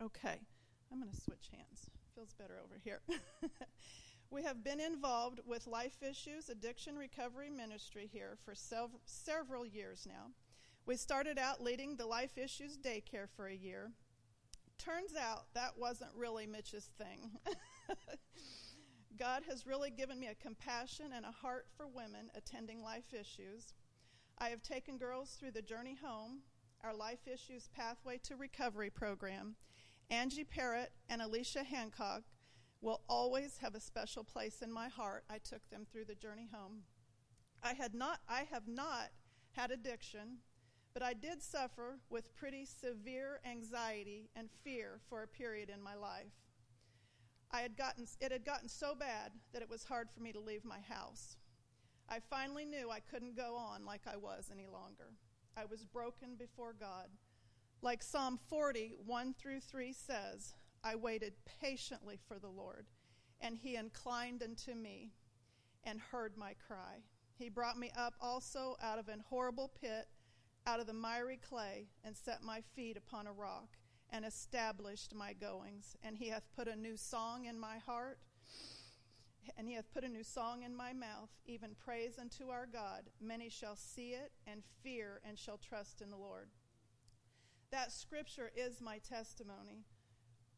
[0.02, 0.40] Okay,
[0.92, 1.90] I'm going to switch hands.
[2.16, 3.02] Feels better over here.
[4.34, 10.08] We have been involved with life issues, addiction recovery ministry here for sev- several years
[10.08, 10.32] now.
[10.88, 13.92] We started out leading the life issues daycare for a year.
[14.80, 17.30] Turns out that wasn't really Mitch's thing.
[19.24, 23.74] God has really given me a compassion and a heart for women attending life issues.
[24.38, 26.40] I have taken girls through the Journey Home,
[26.84, 29.56] our Life Issues Pathway to Recovery program.
[30.10, 32.24] Angie Parrott and Alicia Hancock
[32.82, 35.24] will always have a special place in my heart.
[35.30, 36.82] I took them through the journey home.
[37.64, 39.12] I had not I have not
[39.52, 40.40] had addiction,
[40.94, 45.96] but I did suffer with pretty severe anxiety and fear for a period in my
[45.96, 46.43] life.
[47.54, 50.40] I had gotten it had gotten so bad that it was hard for me to
[50.40, 51.38] leave my house.
[52.10, 55.14] I finally knew I couldn't go on like I was any longer.
[55.56, 57.10] I was broken before God.
[57.84, 62.88] Like Psalm 40, 1 through 3 says, I waited patiently for the Lord,
[63.40, 65.12] and he inclined unto me
[65.84, 67.04] and heard my cry.
[67.36, 70.08] He brought me up also out of an horrible pit,
[70.66, 73.78] out of the miry clay, and set my feet upon a rock,
[74.14, 75.98] and established my goings.
[76.04, 78.20] And he hath put a new song in my heart,
[79.58, 83.10] and he hath put a new song in my mouth, even praise unto our God.
[83.20, 86.50] Many shall see it and fear and shall trust in the Lord.
[87.72, 89.84] That scripture is my testimony.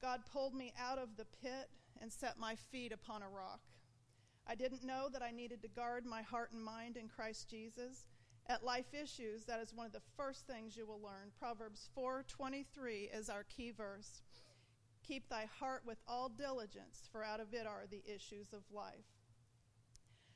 [0.01, 1.70] God pulled me out of the pit
[2.01, 3.62] and set my feet upon a rock.
[4.45, 8.06] I didn't know that I needed to guard my heart and mind in Christ Jesus.
[8.48, 11.32] At Life Issues, that is one of the first things you will learn.
[11.39, 14.22] Proverbs 4:23 is our key verse.
[15.02, 19.08] Keep thy heart with all diligence, for out of it are the issues of life.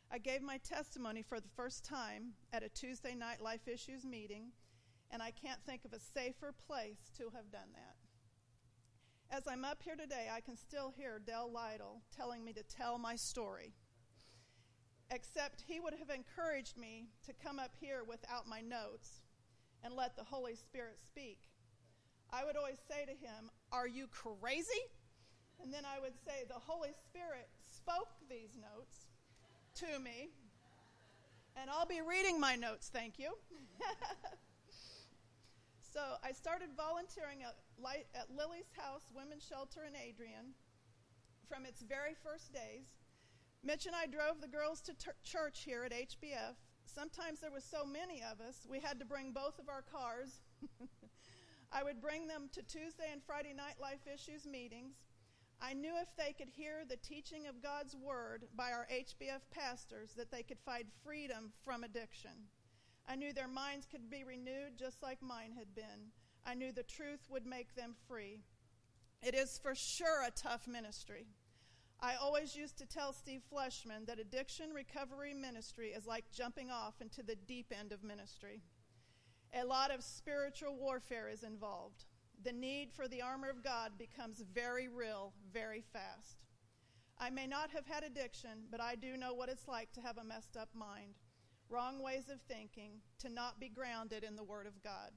[0.09, 4.53] I gave my testimony for the first time at a Tuesday night Life Issues meeting,
[5.11, 7.95] and I can't think of a safer place to have done that.
[9.29, 12.97] As I'm up here today, I can still hear Dell Lytle telling me to tell
[12.97, 13.75] my story.
[15.11, 19.21] Except he would have encouraged me to come up here without my notes
[19.83, 21.39] and let the Holy Spirit speak.
[22.31, 24.85] I would always say to him, Are you crazy?
[25.61, 29.07] And then I would say, The Holy Spirit spoke these notes
[29.75, 30.29] to me,
[31.55, 33.33] and I'll be reading my notes, thank you.
[35.91, 37.57] So I started volunteering at,
[38.29, 40.53] Lily's House Women's Shelter in Adrian
[41.49, 42.98] from its very first days.
[43.63, 46.55] Mitch and I drove the girls to ter- church here at HBF.
[46.85, 50.39] Sometimes there were so many of us, we had to bring both of our cars.
[51.71, 54.95] I would bring them to Tuesday and Friday night life issues meetings.
[55.61, 60.13] I knew if they could hear the teaching of God's word by our HBF pastors
[60.15, 62.47] that they could find freedom from addiction.
[63.07, 66.11] I knew their minds could be renewed just like mine had been.
[66.45, 68.39] I knew the truth would make them free.
[69.21, 71.27] It is for sure a tough ministry.
[72.01, 77.01] I always used to tell Steve Fleshman that addiction recovery ministry is like jumping off
[77.01, 78.61] into the deep end of ministry.
[79.53, 82.05] A lot of spiritual warfare is involved.
[82.43, 86.45] The need for the armor of God becomes very real very fast.
[87.17, 90.17] I may not have had addiction, but I do know what it's like to have
[90.17, 91.15] a messed up mind
[91.69, 95.11] wrong ways of thinking, to not be grounded in the Word of God.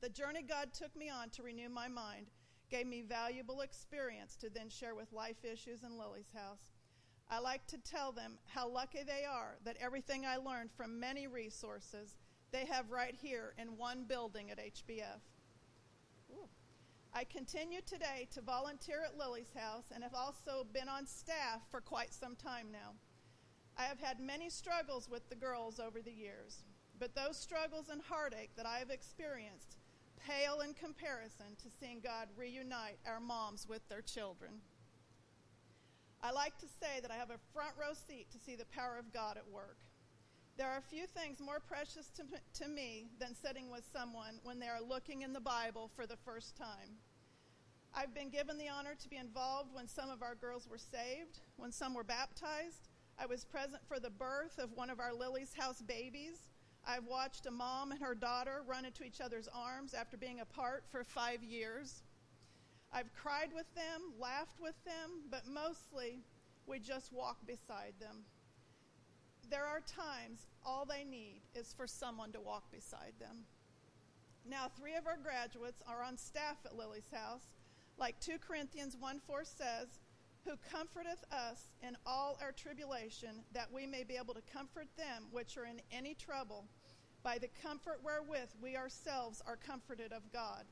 [0.00, 2.26] The journey God took me on to renew my mind
[2.70, 6.70] gave me valuable experience to then share with life issues in Lily's house.
[7.30, 11.26] I like to tell them how lucky they are that everything I learned from many
[11.26, 12.16] resources
[12.52, 15.20] they have right here in one building at HBF.
[16.32, 16.48] Ooh.
[17.12, 21.80] I continue today to volunteer at Lily's house and have also been on staff for
[21.80, 22.94] quite some time now.
[23.76, 26.64] I have had many struggles with the girls over the years,
[26.98, 29.77] but those struggles and heartache that I have experienced
[30.26, 34.60] pale in comparison to seeing God reunite our moms with their children.
[36.22, 38.96] I like to say that I have a front row seat to see the power
[38.98, 39.78] of God at work.
[40.56, 42.24] There are few things more precious to,
[42.64, 46.16] to me than sitting with someone when they are looking in the Bible for the
[46.16, 46.98] first time.
[47.94, 51.40] I've been given the honor to be involved when some of our girls were saved,
[51.56, 52.88] when some were baptized.
[53.18, 56.48] I was present for the birth of one of our Lily's House babies.
[56.88, 60.84] I've watched a mom and her daughter run into each other's arms after being apart
[60.90, 62.02] for five years.
[62.90, 66.22] I've cried with them, laughed with them, but mostly
[66.66, 68.24] we just walk beside them.
[69.50, 73.44] There are times all they need is for someone to walk beside them.
[74.48, 77.48] Now, three of our graduates are on staff at Lily's House.
[77.98, 80.00] Like 2 Corinthians 1 4 says,
[80.44, 85.24] who comforteth us in all our tribulation, that we may be able to comfort them
[85.30, 86.64] which are in any trouble,
[87.28, 90.64] by the comfort wherewith we ourselves are comforted of God.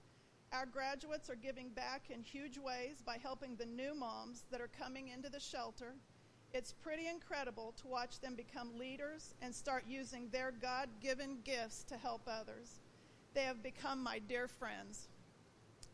[0.54, 4.70] Our graduates are giving back in huge ways by helping the new moms that are
[4.80, 5.96] coming into the shelter.
[6.54, 11.84] It's pretty incredible to watch them become leaders and start using their God given gifts
[11.88, 12.80] to help others.
[13.34, 15.08] They have become my dear friends.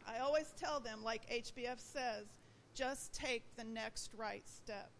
[0.06, 2.26] I always tell them, like HBF says,
[2.72, 4.92] just take the next right step.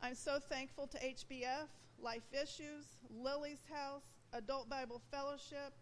[0.00, 1.68] I'm so thankful to HBF,
[2.02, 5.72] Life Issues, Lily's House, Adult Bible Fellowship,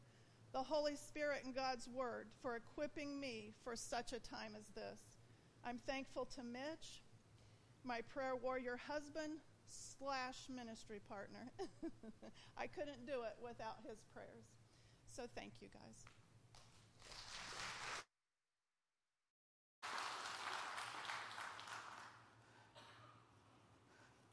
[0.53, 5.01] the Holy Spirit and God's Word for equipping me for such a time as this.
[5.65, 7.03] I'm thankful to Mitch,
[7.85, 11.53] my prayer warrior husband slash ministry partner.
[12.57, 14.47] I couldn't do it without his prayers.
[15.11, 16.05] So thank you guys.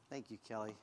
[0.08, 0.76] Thank you, Kelly.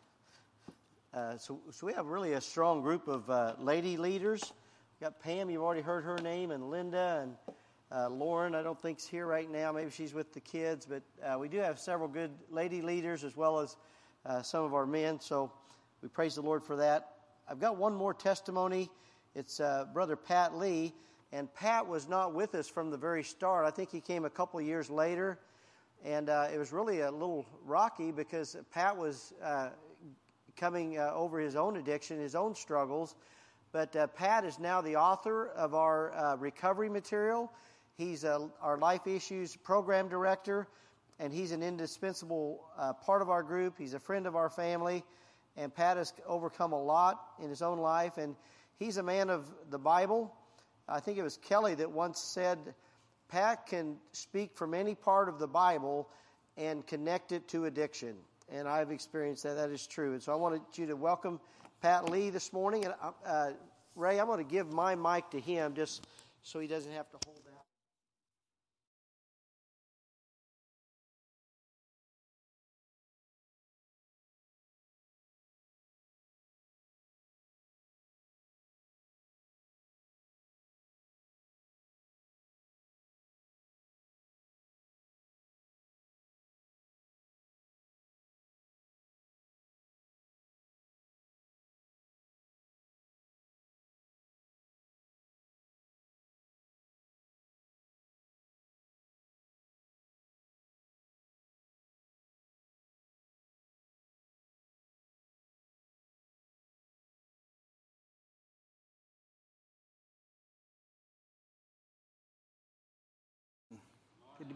[1.13, 4.41] Uh, so, so we have really a strong group of uh, lady leaders.
[4.41, 7.35] We've got Pam, you've already heard her name, and Linda, and
[7.91, 9.73] uh, Lauren, I don't think's here right now.
[9.73, 13.35] Maybe she's with the kids, but uh, we do have several good lady leaders as
[13.35, 13.75] well as
[14.25, 15.19] uh, some of our men.
[15.19, 15.51] So
[16.01, 17.09] we praise the Lord for that.
[17.45, 18.89] I've got one more testimony.
[19.35, 19.59] It's
[19.91, 20.93] Brother Pat Lee,
[21.33, 23.65] and Pat was not with us from the very start.
[23.65, 25.39] I think he came a couple years later,
[26.05, 29.33] and uh, it was really a little rocky because Pat was
[30.55, 33.15] coming uh, over his own addiction, his own struggles.
[33.71, 37.51] But uh, Pat is now the author of our uh, recovery material
[38.01, 40.67] He's a, our Life Issues Program Director,
[41.19, 43.75] and he's an indispensable uh, part of our group.
[43.77, 45.03] He's a friend of our family,
[45.55, 48.35] and Pat has overcome a lot in his own life, and
[48.79, 50.33] he's a man of the Bible.
[50.89, 52.57] I think it was Kelly that once said,
[53.27, 56.09] Pat can speak from any part of the Bible
[56.57, 58.15] and connect it to addiction.
[58.53, 59.55] And I've experienced that.
[59.55, 60.13] That is true.
[60.13, 61.39] And so I wanted you to welcome
[61.81, 62.85] Pat Lee this morning.
[62.85, 63.51] And uh, uh
[63.95, 66.07] Ray, I'm going to give my mic to him just
[66.43, 67.30] so he doesn't have to hold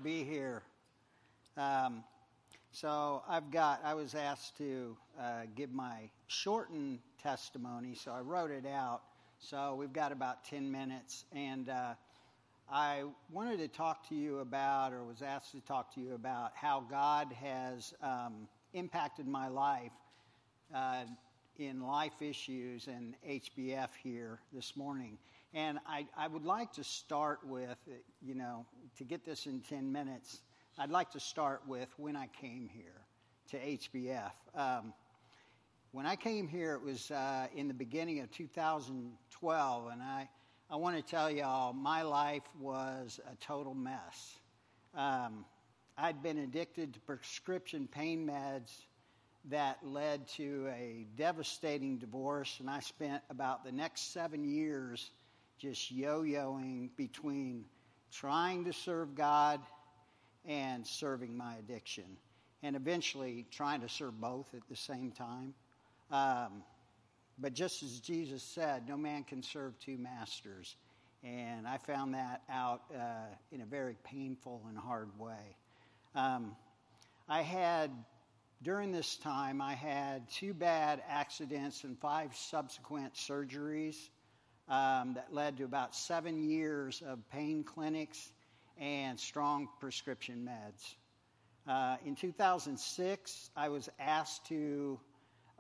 [0.06, 0.62] be here.
[1.58, 2.04] Um,
[2.72, 8.52] so I've got, I was asked to uh, give my shortened testimony, so I wrote
[8.52, 9.02] it out.
[9.40, 11.26] So we've got about 10 minutes.
[11.36, 11.96] And uh,
[12.72, 16.52] I wanted to talk to you about, or was asked to talk to you about,
[16.54, 19.92] how God has um, impacted my life
[20.76, 21.06] uh,
[21.58, 25.18] in life issues and HBF here this morning.
[25.56, 27.78] And I, I would like to start with,
[28.22, 28.66] you know,
[28.98, 30.42] to get this in 10 minutes,
[30.78, 33.02] I'd like to start with when I came here
[33.52, 34.34] to HBF.
[34.54, 34.94] Um,
[35.94, 40.28] when I came here, it was uh, in the beginning of 2012, and I,
[40.70, 44.40] I want to tell y'all, my life was a total mess.
[44.94, 45.46] Um,
[45.98, 48.74] I'd been addicted to prescription pain meds
[49.50, 55.12] that led to a devastating divorce, and I spent about the next seven years
[55.58, 57.66] just yo yoing between
[58.12, 59.60] trying to serve God
[60.46, 62.18] and serving my addiction,
[62.62, 65.54] and eventually trying to serve both at the same time.
[66.12, 66.64] Um,
[67.38, 70.76] but just as Jesus said, no man can serve two masters.
[71.24, 75.58] And I found that out uh, in a very painful and hard way.
[76.14, 76.56] Um,
[77.28, 77.92] I had
[78.62, 83.96] during this time, I had two bad accidents and five subsequent surgeries
[84.68, 88.32] um, that led to about seven years of pain clinics
[88.80, 90.96] and strong prescription meds.
[91.68, 95.00] Uh, in 2006, I was asked to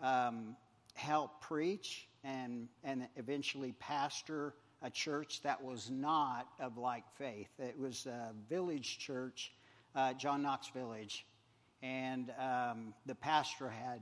[0.02, 0.56] um,
[0.94, 7.50] help preach and, and eventually pastor a church that was not of like faith.
[7.60, 9.52] It was a village church,
[9.96, 11.26] uh, John Knox Village,
[11.82, 14.02] and um, the pastor had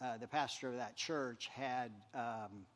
[0.00, 2.66] uh, the pastor of that church had um,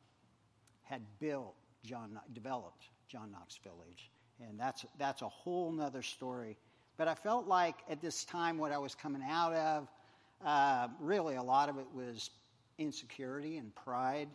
[0.89, 6.57] had built John developed John Knox Village, and that's that's a whole nother story.
[6.97, 9.87] But I felt like at this time, what I was coming out of,
[10.43, 12.31] uh, really a lot of it was
[12.77, 14.29] insecurity and pride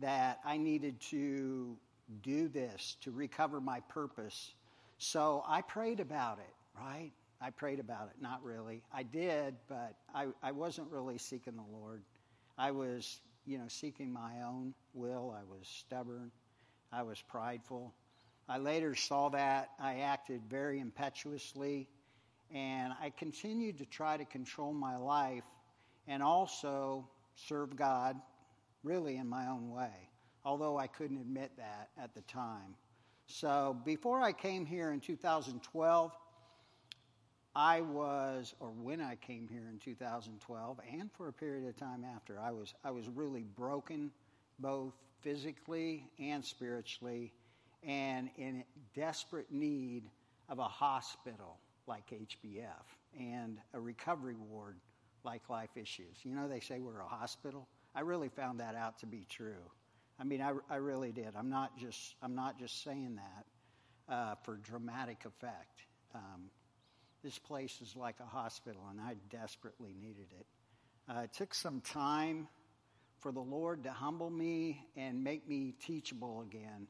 [0.00, 1.76] that I needed to
[2.22, 4.54] do this to recover my purpose.
[4.98, 7.12] So I prayed about it, right?
[7.40, 8.20] I prayed about it.
[8.20, 8.82] Not really.
[8.92, 12.02] I did, but I, I wasn't really seeking the Lord.
[12.58, 15.34] I was, you know, seeking my own will.
[15.36, 16.30] I was stubborn.
[16.92, 17.94] I was prideful.
[18.48, 19.70] I later saw that.
[19.78, 21.88] I acted very impetuously.
[22.52, 25.44] And I continued to try to control my life
[26.08, 28.16] and also serve God
[28.82, 30.08] really in my own way,
[30.44, 32.74] although I couldn't admit that at the time.
[33.26, 36.12] So before I came here in 2012,
[37.54, 42.04] I was, or when I came here in 2012, and for a period of time
[42.04, 44.12] after, I was, I was really broken,
[44.60, 47.32] both physically and spiritually,
[47.82, 48.62] and in
[48.94, 50.04] desperate need
[50.48, 52.86] of a hospital like HBF
[53.18, 54.76] and a recovery ward
[55.24, 56.18] like Life Issues.
[56.22, 57.66] You know, they say we're a hospital.
[57.94, 59.70] I really found that out to be true.
[60.20, 61.34] I mean, I, I really did.
[61.36, 65.82] I'm not just, I'm not just saying that uh, for dramatic effect.
[66.14, 66.50] Um,
[67.22, 70.46] this place is like a hospital, and I desperately needed it.
[71.08, 72.48] Uh, it took some time
[73.20, 76.86] for the Lord to humble me and make me teachable again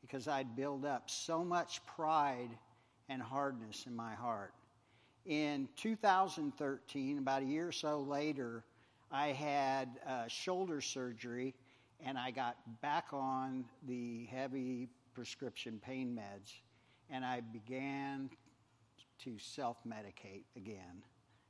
[0.00, 2.50] because I'd built up so much pride
[3.08, 4.54] and hardness in my heart.
[5.26, 8.64] In 2013, about a year or so later,
[9.10, 11.54] I had uh, shoulder surgery
[12.04, 16.52] and I got back on the heavy prescription pain meds
[17.10, 18.30] and I began
[19.24, 21.02] to self medicate again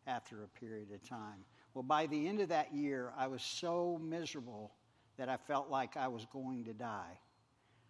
[0.07, 1.45] after a period of time.
[1.75, 4.73] Well, by the end of that year, I was so miserable
[5.19, 7.19] that I felt like I was going to die.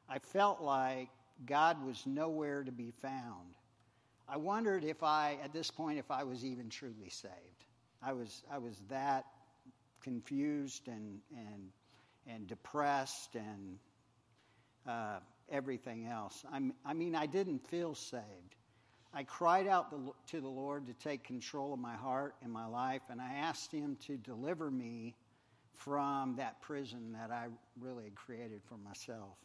[0.09, 1.09] I felt like
[1.45, 3.57] God was nowhere to be found.
[4.29, 7.33] I wondered if I, at this point, if I was even truly saved.
[8.03, 9.25] I was, I was that
[10.03, 11.71] confused and, and,
[12.27, 13.79] and depressed and
[14.87, 15.19] uh,
[15.51, 16.45] everything else.
[16.53, 18.57] I'm, I mean, I didn't feel saved.
[19.15, 19.93] I cried out
[20.29, 23.73] to the Lord to take control of my heart and my life, and I asked
[23.73, 25.15] Him to deliver me
[25.75, 27.47] from that prison that I
[27.81, 29.37] really had created for myself.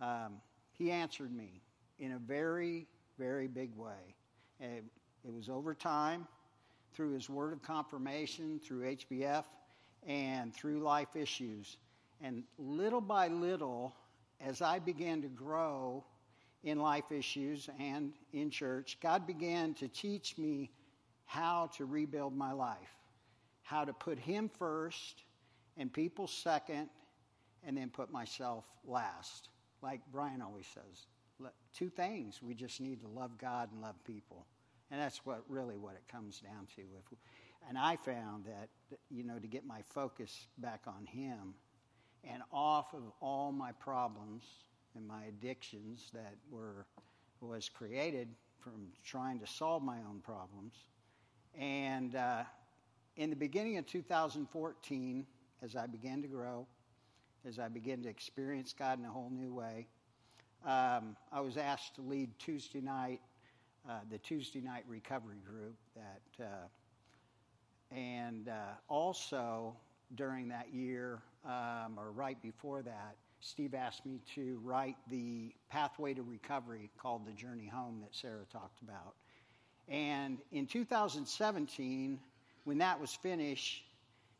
[0.00, 0.40] Um,
[0.72, 1.62] he answered me
[1.98, 2.86] in a very,
[3.18, 4.14] very big way.
[4.60, 4.84] It,
[5.24, 6.26] it was over time
[6.92, 9.44] through His word of confirmation, through HBF,
[10.06, 11.76] and through life issues.
[12.22, 13.94] And little by little,
[14.40, 16.04] as I began to grow,
[16.66, 20.72] in life issues and in church, God began to teach me
[21.24, 22.96] how to rebuild my life,
[23.62, 25.22] how to put Him first
[25.76, 26.90] and people second,
[27.64, 29.48] and then put myself last.
[29.80, 31.06] Like Brian always says,
[31.72, 34.44] two things we just need to love God and love people.
[34.90, 36.82] And that's what really what it comes down to.
[36.82, 37.18] If,
[37.68, 38.70] and I found that,
[39.08, 41.54] you know, to get my focus back on Him
[42.24, 44.42] and off of all my problems
[44.96, 46.86] and my addictions that were
[47.40, 48.28] was created
[48.60, 50.74] from trying to solve my own problems.
[51.58, 52.44] And uh,
[53.16, 55.26] in the beginning of 2014,
[55.62, 56.66] as I began to grow,
[57.46, 59.86] as I began to experience God in a whole new way,
[60.64, 63.20] um, I was asked to lead Tuesday night,
[63.88, 65.76] uh, the Tuesday night recovery group.
[65.94, 68.52] That, uh, and uh,
[68.88, 69.76] also
[70.14, 73.16] during that year, um, or right before that,
[73.46, 78.44] Steve asked me to write the pathway to recovery called The Journey Home that Sarah
[78.52, 79.14] talked about.
[79.88, 82.18] And in 2017,
[82.64, 83.84] when that was finished,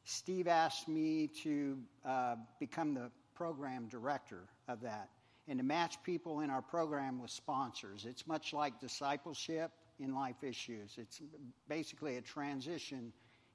[0.04, 5.08] Steve asked me to uh, become the program director of that
[5.46, 8.06] and to match people in our program with sponsors.
[8.06, 11.22] It's much like discipleship in life issues, it's
[11.68, 13.12] basically a transition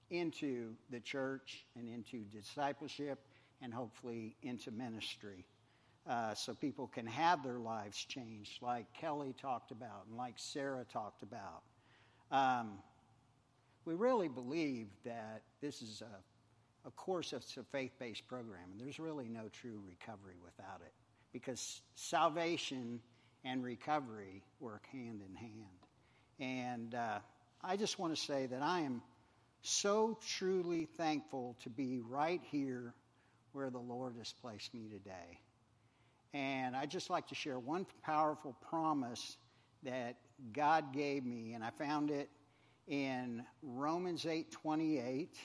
[0.10, 3.20] into the church and into discipleship
[3.62, 5.46] and hopefully into ministry.
[6.10, 10.86] Uh, so people can have their lives changed, like Kelly talked about and like Sarah
[10.92, 11.62] talked about.
[12.32, 12.80] Um,
[13.86, 18.82] we really believe that this is a, a course that's a faith based program, and
[18.82, 20.94] there's really no true recovery without it
[21.32, 23.00] because salvation
[23.44, 25.52] and recovery work hand in hand.
[26.40, 27.20] And uh,
[27.64, 29.02] I just want to say that I am
[29.62, 32.94] so truly thankful to be right here
[33.54, 35.40] where the Lord has placed me today.
[36.34, 39.38] And I'd just like to share one powerful promise
[39.84, 40.16] that
[40.54, 42.30] God gave me, and I found it
[42.88, 45.38] in Romans 8:28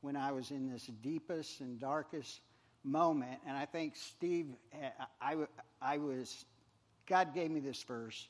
[0.00, 2.40] when I was in this deepest and darkest
[2.84, 3.40] moment.
[3.46, 5.36] And I think Steve, eh, I,
[5.80, 6.44] I was,
[7.06, 8.28] God gave me this verse,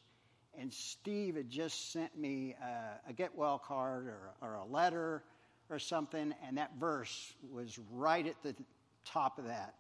[0.57, 5.25] and Steve had just sent me a, a get well card or, or a letter
[5.69, 8.55] or something, and that verse was right at the
[9.05, 9.75] top of that.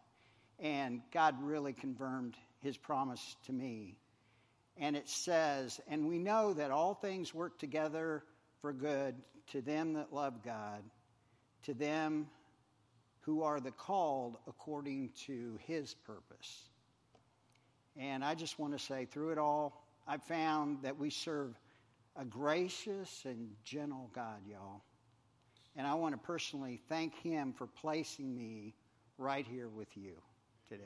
[0.59, 3.97] And God really confirmed his promise to me.
[4.77, 8.23] And it says, And we know that all things work together
[8.61, 9.15] for good
[9.53, 10.83] to them that love God,
[11.65, 12.29] to them
[13.21, 16.69] who are the called according to his purpose.
[17.97, 21.59] And I just want to say, through it all, I've found that we serve
[22.17, 24.83] a gracious and gentle God, y'all.
[25.77, 28.75] And I want to personally thank him for placing me
[29.19, 30.13] right here with you
[30.69, 30.85] today.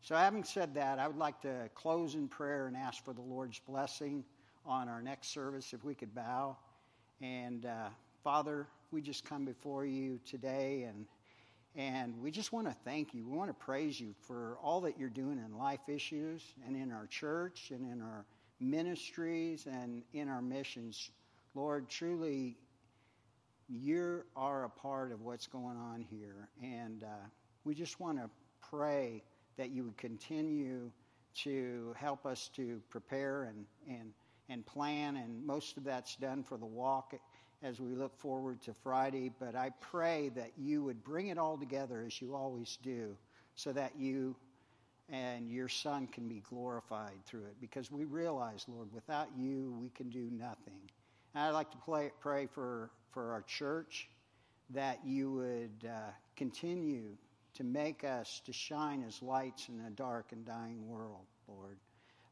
[0.00, 3.22] So, having said that, I would like to close in prayer and ask for the
[3.22, 4.24] Lord's blessing
[4.66, 6.56] on our next service, if we could bow.
[7.20, 7.88] And uh,
[8.22, 11.06] Father, we just come before you today and
[11.76, 13.26] and we just want to thank you.
[13.26, 16.92] We want to praise you for all that you're doing in life issues and in
[16.92, 18.24] our church and in our
[18.60, 21.10] ministries and in our missions.
[21.56, 22.56] Lord, truly,
[23.68, 26.48] you are a part of what's going on here.
[26.62, 27.26] And uh,
[27.64, 28.28] we just want to
[28.68, 29.22] pray
[29.56, 30.90] that you would continue
[31.36, 34.12] to help us to prepare and, and,
[34.48, 35.16] and plan.
[35.16, 37.14] And most of that's done for the walk
[37.62, 39.30] as we look forward to Friday.
[39.38, 43.16] But I pray that you would bring it all together as you always do,
[43.56, 44.36] so that you
[45.10, 47.56] and your Son can be glorified through it.
[47.60, 50.90] Because we realize, Lord, without you, we can do nothing.
[51.34, 54.08] And I'd like to play, pray for, for our church
[54.70, 57.16] that you would uh, continue
[57.54, 61.76] to make us to shine as lights in a dark and dying world, Lord.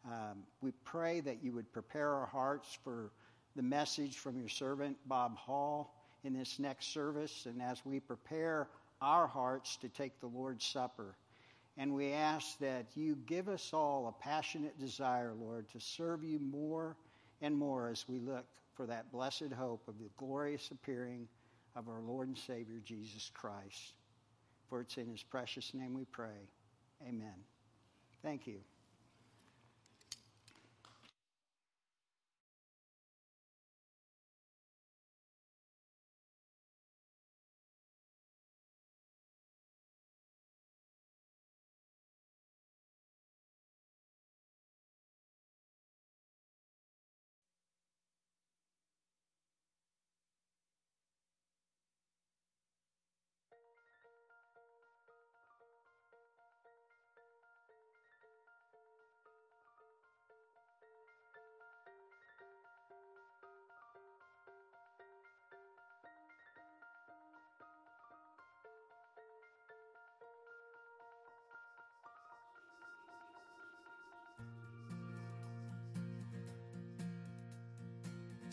[0.05, 3.11] Um, we pray that you would prepare our hearts for
[3.57, 5.95] the message from your servant, Bob Hall,
[6.25, 8.69] in this next service, and as we prepare
[9.01, 11.17] our hearts to take the Lord's Supper.
[11.77, 16.39] And we ask that you give us all a passionate desire, Lord, to serve you
[16.39, 16.97] more
[17.41, 18.45] and more as we look
[18.75, 21.29] for that blessed hope of the glorious appearing
[21.77, 23.95] of our Lord and Savior, Jesus Christ.
[24.69, 26.49] For it's in his precious name we pray.
[27.07, 27.35] Amen.
[28.23, 28.61] Thank you.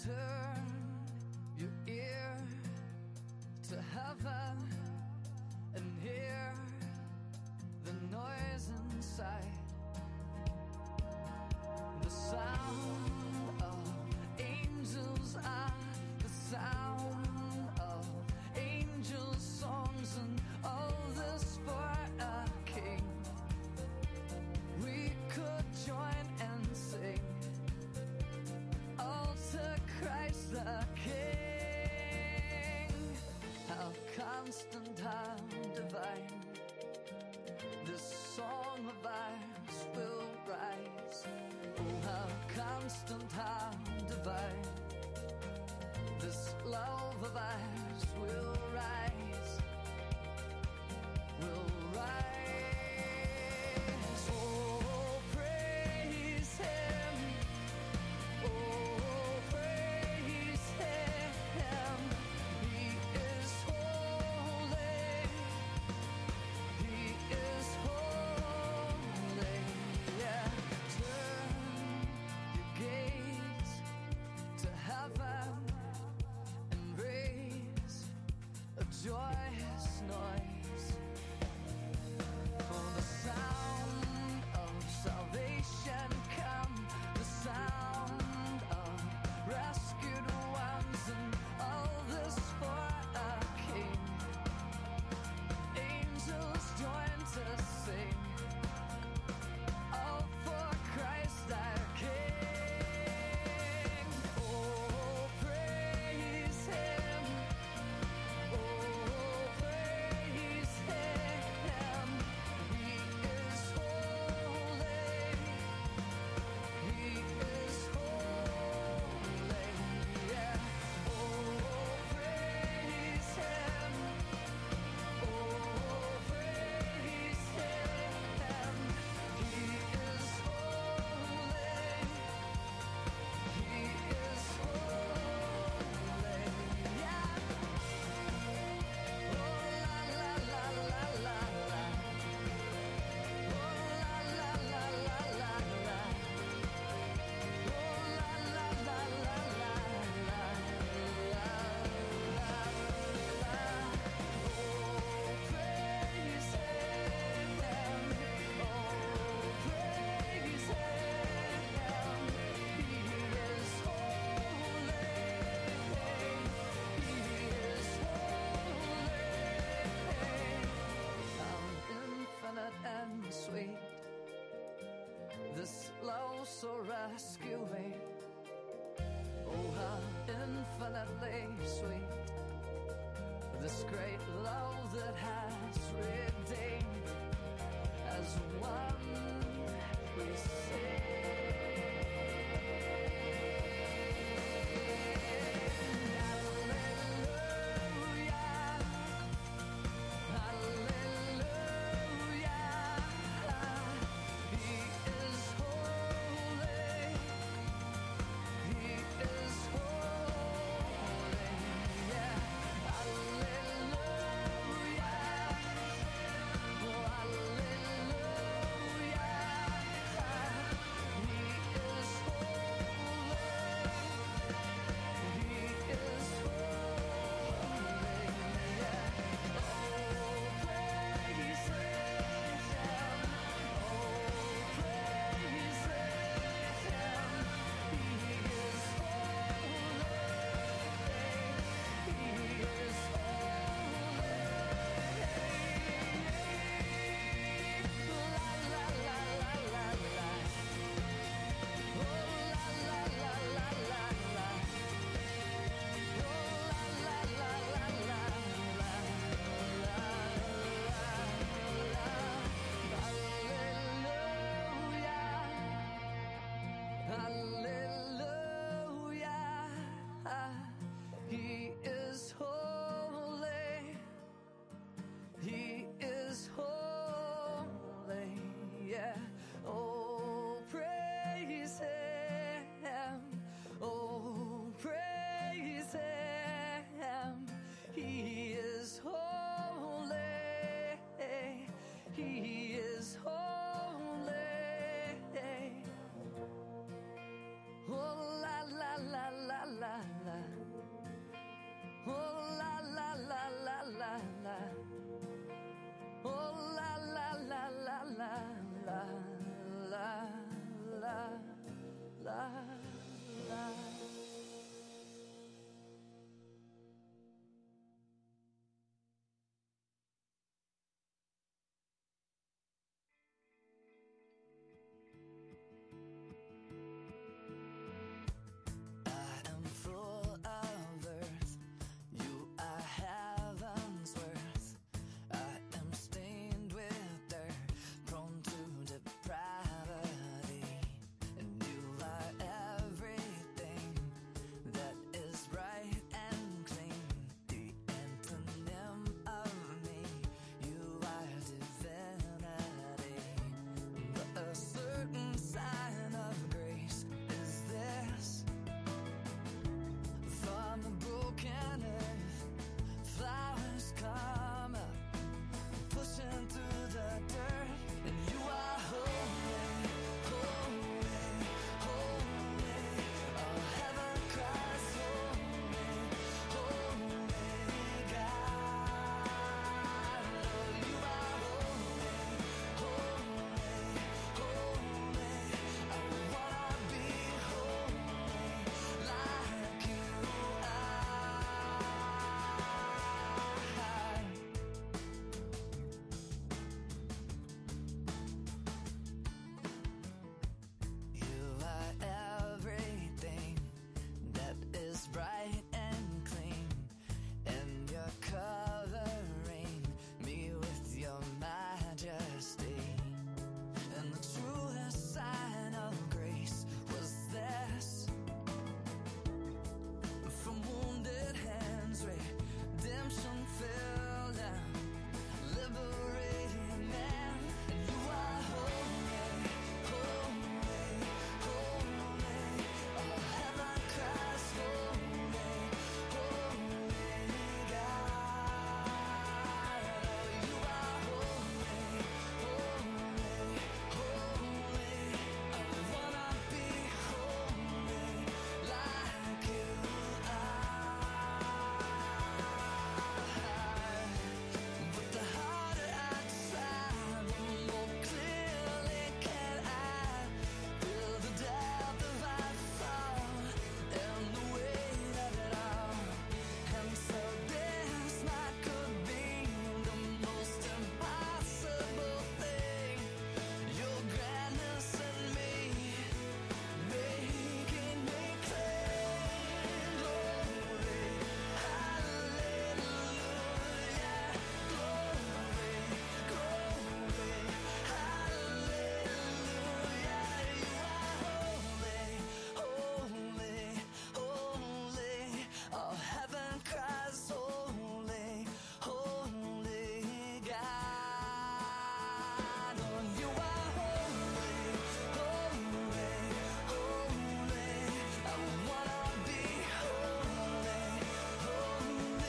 [0.09, 0.65] Turn
[1.57, 2.35] your ear
[3.67, 4.57] to heaven
[5.75, 6.53] and hear
[7.85, 9.53] the noise inside.
[12.01, 13.93] The sound of
[14.39, 16.88] angels and the sound
[39.03, 41.23] of will rise.
[41.77, 43.71] Oh, how constant, how
[44.07, 44.63] divine.
[46.19, 49.61] This love of ours will rise.
[51.39, 52.38] Will rise.